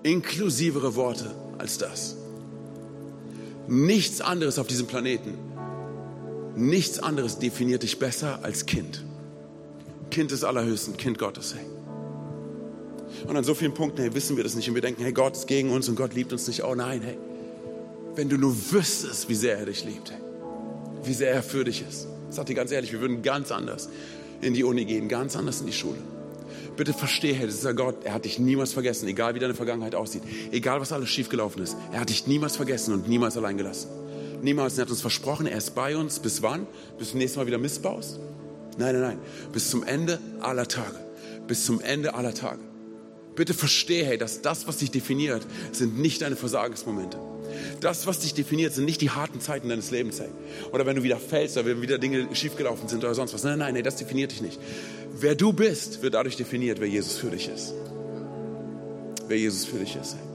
[0.03, 2.15] inklusivere Worte als das.
[3.67, 5.37] Nichts anderes auf diesem Planeten,
[6.55, 9.03] nichts anderes definiert dich besser als Kind.
[10.11, 11.55] Kind des Allerhöchsten, Kind Gottes.
[11.55, 11.65] Hey.
[13.27, 15.35] Und an so vielen Punkten hey, wissen wir das nicht und wir denken, hey, Gott
[15.35, 16.63] ist gegen uns und Gott liebt uns nicht.
[16.63, 17.17] Oh nein, hey.
[18.15, 20.19] Wenn du nur wüsstest, wie sehr er dich liebt, hey.
[21.03, 22.07] wie sehr er für dich ist.
[22.29, 23.89] Ich sag dir ganz ehrlich, wir würden ganz anders
[24.41, 25.97] in die Uni gehen, ganz anders in die Schule.
[26.75, 29.53] Bitte verstehe, Herr, das ist der Gott, er hat dich niemals vergessen, egal wie deine
[29.53, 31.77] Vergangenheit aussieht, egal was alles schiefgelaufen ist.
[31.91, 33.89] Er hat dich niemals vergessen und niemals allein gelassen.
[34.41, 34.77] Niemals.
[34.77, 36.19] Er hat uns versprochen, er ist bei uns.
[36.19, 36.67] Bis wann?
[36.99, 38.19] Bis du nächstes Mal wieder missbaust?
[38.77, 39.19] Nein, nein, nein.
[39.53, 40.97] Bis zum Ende aller Tage.
[41.47, 42.59] Bis zum Ende aller Tage.
[43.35, 47.17] Bitte verstehe, hey, dass das, was dich definiert, sind nicht deine Versagensmomente.
[47.81, 50.19] Das, was dich definiert, sind nicht die harten Zeiten deines Lebens.
[50.19, 50.29] Hey.
[50.71, 53.43] Oder wenn du wieder fällst oder wenn wieder Dinge schiefgelaufen sind oder sonst was.
[53.43, 54.59] Nein, nein, nein, das definiert dich nicht.
[55.13, 57.73] Wer du bist, wird dadurch definiert, wer Jesus für dich ist.
[59.27, 60.15] Wer Jesus für dich ist.
[60.15, 60.33] Hey.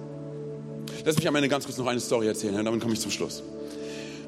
[1.04, 3.10] Lass mich am Ende ganz kurz noch eine Story erzählen, hey, damit komme ich zum
[3.10, 3.42] Schluss.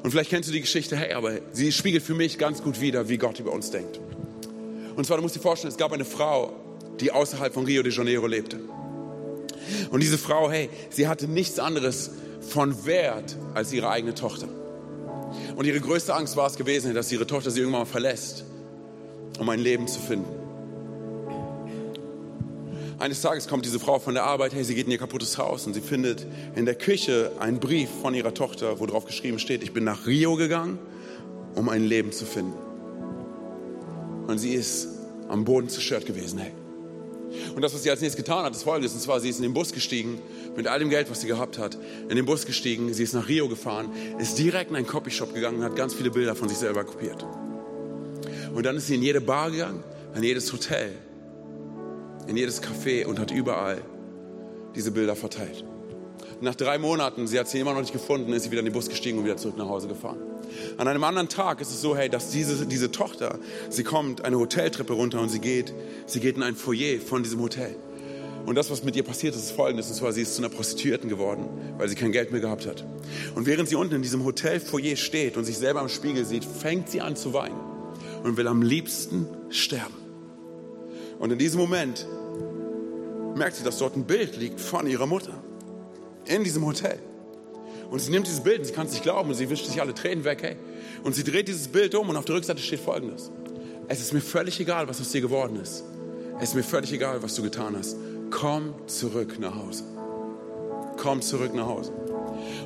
[0.03, 3.07] Und vielleicht kennst du die Geschichte, hey, aber sie spiegelt für mich ganz gut wider,
[3.07, 3.99] wie Gott über uns denkt.
[4.95, 6.53] Und zwar, du musst dir vorstellen, es gab eine Frau,
[7.01, 8.59] die außerhalb von Rio de Janeiro lebte.
[9.89, 14.47] Und diese Frau, hey, sie hatte nichts anderes von Wert als ihre eigene Tochter.
[15.55, 18.45] Und ihre größte Angst war es gewesen, dass ihre Tochter sie irgendwann mal verlässt,
[19.39, 20.29] um ein Leben zu finden.
[22.99, 25.65] Eines Tages kommt diese Frau von der Arbeit, hey, sie geht in ihr kaputtes Haus
[25.65, 29.63] und sie findet in der Küche einen Brief von ihrer Tochter, wo drauf geschrieben steht,
[29.63, 30.77] ich bin nach Rio gegangen,
[31.55, 32.53] um ein Leben zu finden.
[34.27, 34.87] Und sie ist
[35.29, 36.51] am Boden zerstört gewesen, hey.
[37.55, 38.93] Und das, was sie als nächstes getan hat, ist folgendes.
[38.93, 40.21] Und zwar, sie ist in den Bus gestiegen,
[40.55, 41.77] mit all dem Geld, was sie gehabt hat,
[42.09, 45.59] in den Bus gestiegen, sie ist nach Rio gefahren, ist direkt in einen Copyshop gegangen
[45.59, 47.25] und hat ganz viele Bilder von sich selber kopiert.
[48.53, 49.83] Und dann ist sie in jede Bar gegangen,
[50.15, 50.91] in jedes Hotel,
[52.27, 53.81] in jedes Café und hat überall
[54.75, 55.63] diese Bilder verteilt.
[56.41, 58.73] Nach drei Monaten, sie hat sie immer noch nicht gefunden, ist sie wieder in den
[58.73, 60.17] Bus gestiegen und wieder zurück nach Hause gefahren.
[60.77, 63.39] An einem anderen Tag ist es so, hey, dass diese, diese Tochter,
[63.69, 65.73] sie kommt eine Hoteltreppe runter und sie geht,
[66.05, 67.75] sie geht in ein Foyer von diesem Hotel.
[68.45, 69.87] Und das, was mit ihr passiert ist, ist folgendes.
[69.89, 71.47] Und zwar, sie ist zu einer Prostituierten geworden,
[71.77, 72.83] weil sie kein Geld mehr gehabt hat.
[73.35, 76.89] Und während sie unten in diesem Hotelfoyer steht und sich selber am Spiegel sieht, fängt
[76.89, 77.59] sie an zu weinen
[78.23, 79.95] und will am liebsten sterben.
[81.19, 82.07] Und in diesem Moment
[83.35, 85.43] merkt sie, dass dort ein Bild liegt von ihrer Mutter
[86.25, 86.99] in diesem Hotel.
[87.91, 89.81] Und sie nimmt dieses Bild und sie kann es nicht glauben und sie wischt sich
[89.81, 90.39] alle Tränen weg.
[90.41, 90.55] Hey.
[91.03, 93.29] Und sie dreht dieses Bild um und auf der Rückseite steht folgendes.
[93.89, 95.83] Es ist mir völlig egal, was aus dir geworden ist.
[96.39, 97.97] Es ist mir völlig egal, was du getan hast.
[98.31, 99.83] Komm zurück nach Hause.
[100.95, 101.91] Komm zurück nach Hause.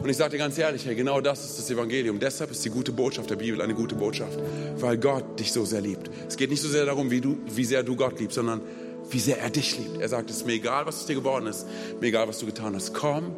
[0.04, 2.20] Und ich sage dir ganz ehrlich, hey, genau das ist das Evangelium.
[2.20, 4.38] Deshalb ist die gute Botschaft der Bibel eine gute Botschaft,
[4.78, 6.08] weil Gott dich so sehr liebt.
[6.28, 8.62] Es geht nicht so sehr darum, wie, du, wie sehr du Gott liebst, sondern
[9.10, 10.00] wie sehr er dich liebt.
[10.00, 11.66] Er sagt, es ist mir egal, was aus dir geworden ist,
[12.00, 12.94] mir egal, was du getan hast.
[12.94, 13.36] Komm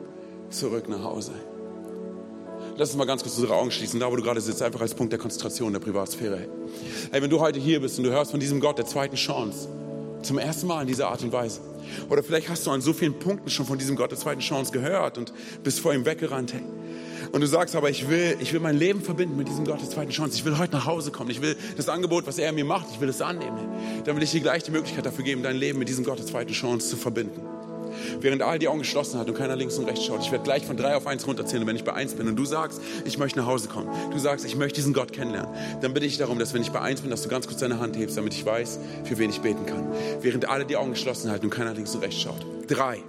[0.50, 1.32] zurück nach Hause.
[2.80, 4.94] Lass uns mal ganz kurz unsere Augen schließen, da wo du gerade sitzt, einfach als
[4.94, 6.48] Punkt der Konzentration der Privatsphäre.
[7.12, 9.68] Hey, wenn du heute hier bist und du hörst von diesem Gott der zweiten Chance,
[10.22, 11.60] zum ersten Mal in dieser Art und Weise.
[12.08, 14.72] Oder vielleicht hast du an so vielen Punkten schon von diesem Gott der zweiten Chance
[14.72, 16.54] gehört und bist vor ihm weggerannt.
[16.54, 16.62] Hey.
[17.32, 19.90] Und du sagst aber, ich will, ich will mein Leben verbinden mit diesem Gott der
[19.90, 20.36] zweiten Chance.
[20.36, 21.32] Ich will heute nach Hause kommen.
[21.32, 23.58] Ich will das Angebot, was er mir macht, ich will es annehmen.
[24.06, 26.28] Dann will ich dir gleich die Möglichkeit dafür geben, dein Leben mit diesem Gott der
[26.28, 27.57] zweiten Chance zu verbinden
[28.20, 30.22] während all die Augen geschlossen hat und keiner links und rechts schaut.
[30.22, 32.46] Ich werde gleich von drei auf eins runterzählen, wenn ich bei eins bin und du
[32.46, 36.06] sagst, ich möchte nach Hause kommen, du sagst, ich möchte diesen Gott kennenlernen, dann bitte
[36.06, 38.18] ich darum, dass wenn ich bei eins bin, dass du ganz kurz deine Hand hebst,
[38.18, 39.88] damit ich weiß, für wen ich beten kann.
[40.22, 42.46] Während alle die Augen geschlossen halten und keiner links und rechts schaut.
[42.68, 43.00] Drei.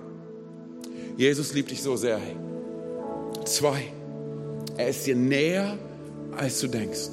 [1.16, 2.18] Jesus liebt dich so sehr.
[2.18, 2.36] Hey.
[3.44, 3.92] Zwei,
[4.76, 5.76] er ist dir näher,
[6.36, 7.10] als du denkst.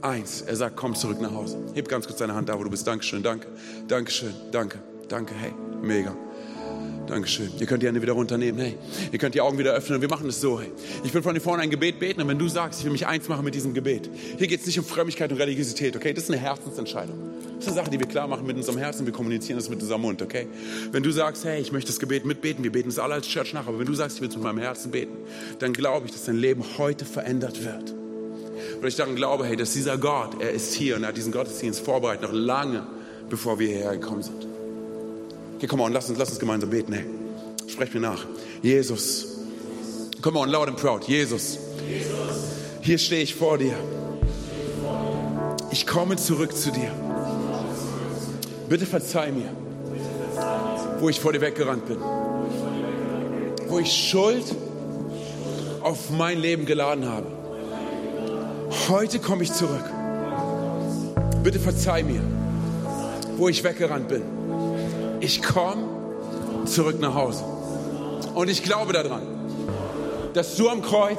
[0.00, 1.58] Eins, er sagt, komm zurück nach Hause.
[1.74, 2.86] Heb ganz kurz deine Hand da, wo du bist.
[2.86, 3.48] Dankeschön, danke,
[3.88, 5.52] Dankeschön, danke, danke, hey,
[5.82, 6.16] mega.
[7.08, 7.50] Dankeschön.
[7.58, 8.60] Ihr könnt die Hände wieder runternehmen.
[8.60, 8.76] Hey,
[9.10, 10.02] ihr könnt die Augen wieder öffnen.
[10.02, 10.60] Wir machen es so.
[10.60, 10.70] Hey.
[11.04, 13.06] Ich will von dir vorne ein Gebet beten und wenn du sagst, ich will mich
[13.06, 14.10] eins machen mit diesem Gebet.
[14.36, 16.12] Hier geht es nicht um Frömmigkeit und Religiosität, okay?
[16.12, 17.18] Das ist eine Herzensentscheidung.
[17.56, 19.06] Das ist eine Sache, die wir klar machen mit unserem Herzen.
[19.06, 20.48] Wir kommunizieren das mit unserem Mund, okay?
[20.92, 23.54] Wenn du sagst, hey, ich möchte das Gebet mitbeten, wir beten es alle als Church
[23.54, 25.16] nach, aber wenn du sagst, ich will es mit meinem Herzen beten,
[25.60, 27.94] dann glaube ich, dass dein Leben heute verändert wird.
[28.80, 31.32] Weil ich daran glaube, hey, dass dieser Gott, er ist hier und er hat diesen
[31.32, 32.86] Gottesdienst vorbereitet, noch lange
[33.30, 34.47] bevor wir hierher gekommen sind.
[35.58, 37.04] Okay, komm on, lass uns, lass uns gemeinsam beten, hey.
[37.66, 38.24] Sprech mir nach.
[38.62, 39.38] Jesus.
[40.22, 41.02] Come on, loud and proud.
[41.08, 41.58] Jesus.
[42.80, 43.74] Hier stehe ich vor dir.
[45.72, 46.92] Ich komme zurück zu dir.
[48.68, 49.50] Bitte verzeih mir,
[51.00, 51.98] wo ich vor dir weggerannt bin.
[53.66, 54.44] Wo ich Schuld
[55.82, 57.26] auf mein Leben geladen habe.
[58.88, 59.84] Heute komme ich zurück.
[61.42, 62.20] Bitte verzeih mir,
[63.36, 64.22] wo ich weggerannt bin.
[65.20, 65.82] Ich komme
[66.66, 67.44] zurück nach Hause.
[68.34, 69.22] Und ich glaube daran,
[70.34, 71.18] dass du am Kreuz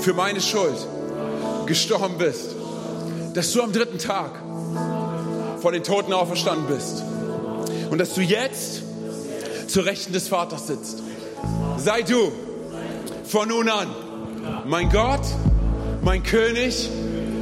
[0.00, 0.76] für meine Schuld
[1.66, 2.54] gestorben bist.
[3.34, 4.30] Dass du am dritten Tag
[5.60, 7.02] von den Toten auferstanden bist.
[7.90, 8.82] Und dass du jetzt
[9.66, 11.02] zur Rechten des Vaters sitzt.
[11.78, 12.30] Sei du
[13.24, 13.88] von nun an
[14.66, 15.22] mein Gott,
[16.02, 16.88] mein König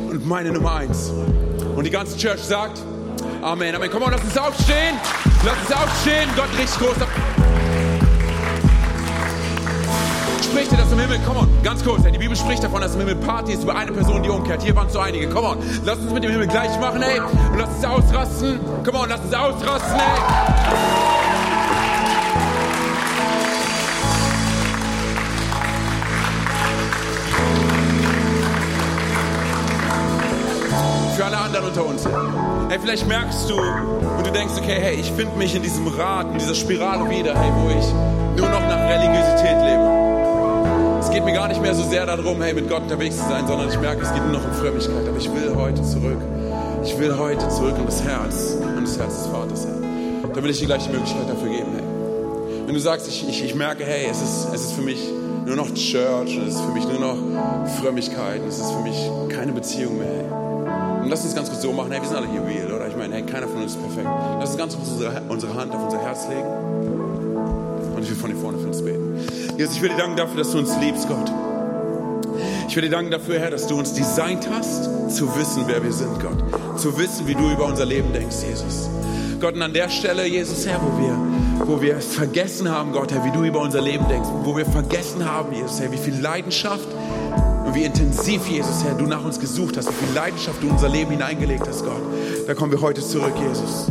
[0.09, 1.11] und meine Nummer eins.
[1.77, 2.81] Und die ganze Church sagt,
[3.43, 3.75] Amen.
[3.75, 3.91] Amen.
[3.91, 4.97] Komm on, lass uns aufstehen.
[5.45, 6.29] Lass uns aufstehen.
[6.37, 6.97] Gott richtig groß.
[10.45, 11.19] Spricht dir das im Himmel?
[11.27, 12.03] Komm on, ganz kurz.
[12.05, 14.63] Die Bibel spricht davon, dass im Himmel Party ist über eine Person, die umkehrt.
[14.63, 15.29] Hier waren es so einige.
[15.29, 17.19] Komm on, lass uns mit dem Himmel gleich machen, ey.
[17.21, 18.61] Und lass uns ausrasten.
[18.85, 21.22] Komm on, lass uns ausrasten, ey.
[31.13, 32.05] Für alle anderen unter uns.
[32.69, 36.27] Hey, vielleicht merkst du und du denkst, okay, hey, ich finde mich in diesem Rad,
[36.33, 40.99] in dieser Spirale wieder, hey, wo ich nur noch nach Religiosität lebe.
[41.01, 43.47] Es geht mir gar nicht mehr so sehr darum, hey, mit Gott unterwegs zu sein,
[43.47, 45.07] sondern ich merke, es geht nur noch um Frömmigkeit.
[45.07, 46.19] Aber ich will heute zurück.
[46.85, 50.31] Ich will heute zurück in das Herz, in das Herz des Vaters, hey.
[50.35, 52.65] Da will ich dir gleich die Möglichkeit dafür geben, hey.
[52.67, 54.99] Wenn du sagst, ich, ich, ich merke, hey, es ist, es ist für mich
[55.45, 57.17] nur noch Church und es ist für mich nur noch
[57.81, 58.97] Frömmigkeit und es ist für mich
[59.29, 60.42] keine Beziehung mehr, hey.
[61.03, 62.87] Und lass uns ganz kurz so machen, hey, wir sind alle hier real, oder?
[62.87, 64.09] Ich meine, hey, keiner von uns ist perfekt.
[64.39, 66.47] Lass uns ganz kurz unsere, unsere Hand auf unser Herz legen.
[67.97, 69.19] Und ich will von dir vorne für uns beten.
[69.59, 71.33] Jesus, ich will dir danken dafür, dass du uns liebst, Gott.
[72.69, 74.85] Ich will dir danken dafür, Herr, dass du uns designt hast,
[75.15, 76.79] zu wissen, wer wir sind, Gott.
[76.79, 78.89] Zu wissen, wie du über unser Leben denkst, Jesus.
[79.41, 83.25] Gott, und an der Stelle, Jesus, Herr, wo wir, wo wir vergessen haben, Gott, Herr,
[83.25, 86.87] wie du über unser Leben denkst, wo wir vergessen haben, Jesus, Herr, wie viel Leidenschaft
[87.73, 90.73] und wie intensiv, Jesus, Herr, du nach uns gesucht hast, wie viel Leidenschaft du in
[90.73, 92.03] unser Leben hineingelegt hast, Gott.
[92.47, 93.87] Da kommen wir heute zurück, Jesus.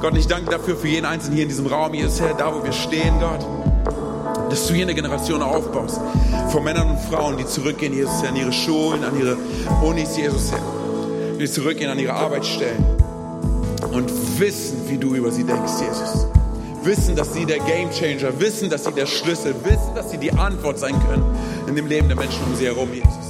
[0.00, 2.64] Gott, ich danke dafür für jeden Einzelnen hier in diesem Raum, Jesus, Herr, da wo
[2.64, 3.44] wir stehen, Gott
[4.50, 6.00] dass du hier eine Generation aufbaust
[6.50, 9.36] von Männern und Frauen, die zurückgehen, Jesus, Herr, an ihre Schulen, an ihre
[9.82, 10.60] Unis, Jesus, Herr,
[11.38, 12.84] die zurückgehen an ihre Arbeitsstellen
[13.92, 16.26] und wissen, wie du über sie denkst, Jesus.
[16.84, 20.78] Wissen, dass sie der Gamechanger, wissen, dass sie der Schlüssel, wissen, dass sie die Antwort
[20.78, 21.24] sein können
[21.66, 23.25] in dem Leben der Menschen um sie herum, Jesus.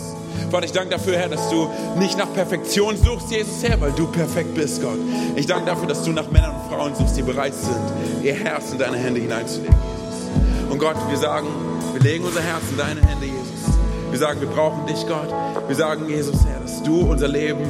[0.56, 4.06] Vater, ich danke dafür, Herr, dass du nicht nach Perfektion suchst, Jesus, Herr, weil du
[4.06, 4.96] perfekt bist, Gott.
[5.34, 7.76] Ich danke dafür, dass du nach Männern und Frauen suchst, die bereit sind,
[8.22, 10.70] ihr Herz in deine Hände hineinzulegen, Jesus.
[10.70, 11.46] Und Gott, wir sagen,
[11.92, 13.76] wir legen unser Herz in deine Hände, Jesus.
[14.10, 15.28] Wir sagen, wir brauchen dich, Gott.
[15.66, 17.60] Wir sagen, Jesus, Herr, dass du unser Leben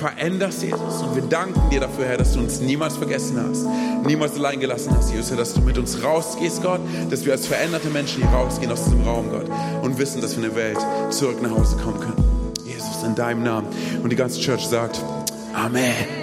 [0.00, 1.00] veränderst, Jesus.
[1.00, 3.66] Und wir danken dir dafür, Herr, dass du uns niemals vergessen hast,
[4.04, 7.46] niemals allein gelassen hast, Jesus, Herr, dass du mit uns rausgehst, Gott, dass wir als
[7.46, 9.46] veränderte Menschen hier rausgehen aus diesem Raum, Gott,
[9.82, 10.78] und wissen, dass wir in der Welt
[11.10, 12.31] zurück nach Hause kommen können.
[13.02, 13.68] In deinem Namen.
[14.02, 15.02] Und die ganze Church sagt,
[15.54, 16.21] Amen.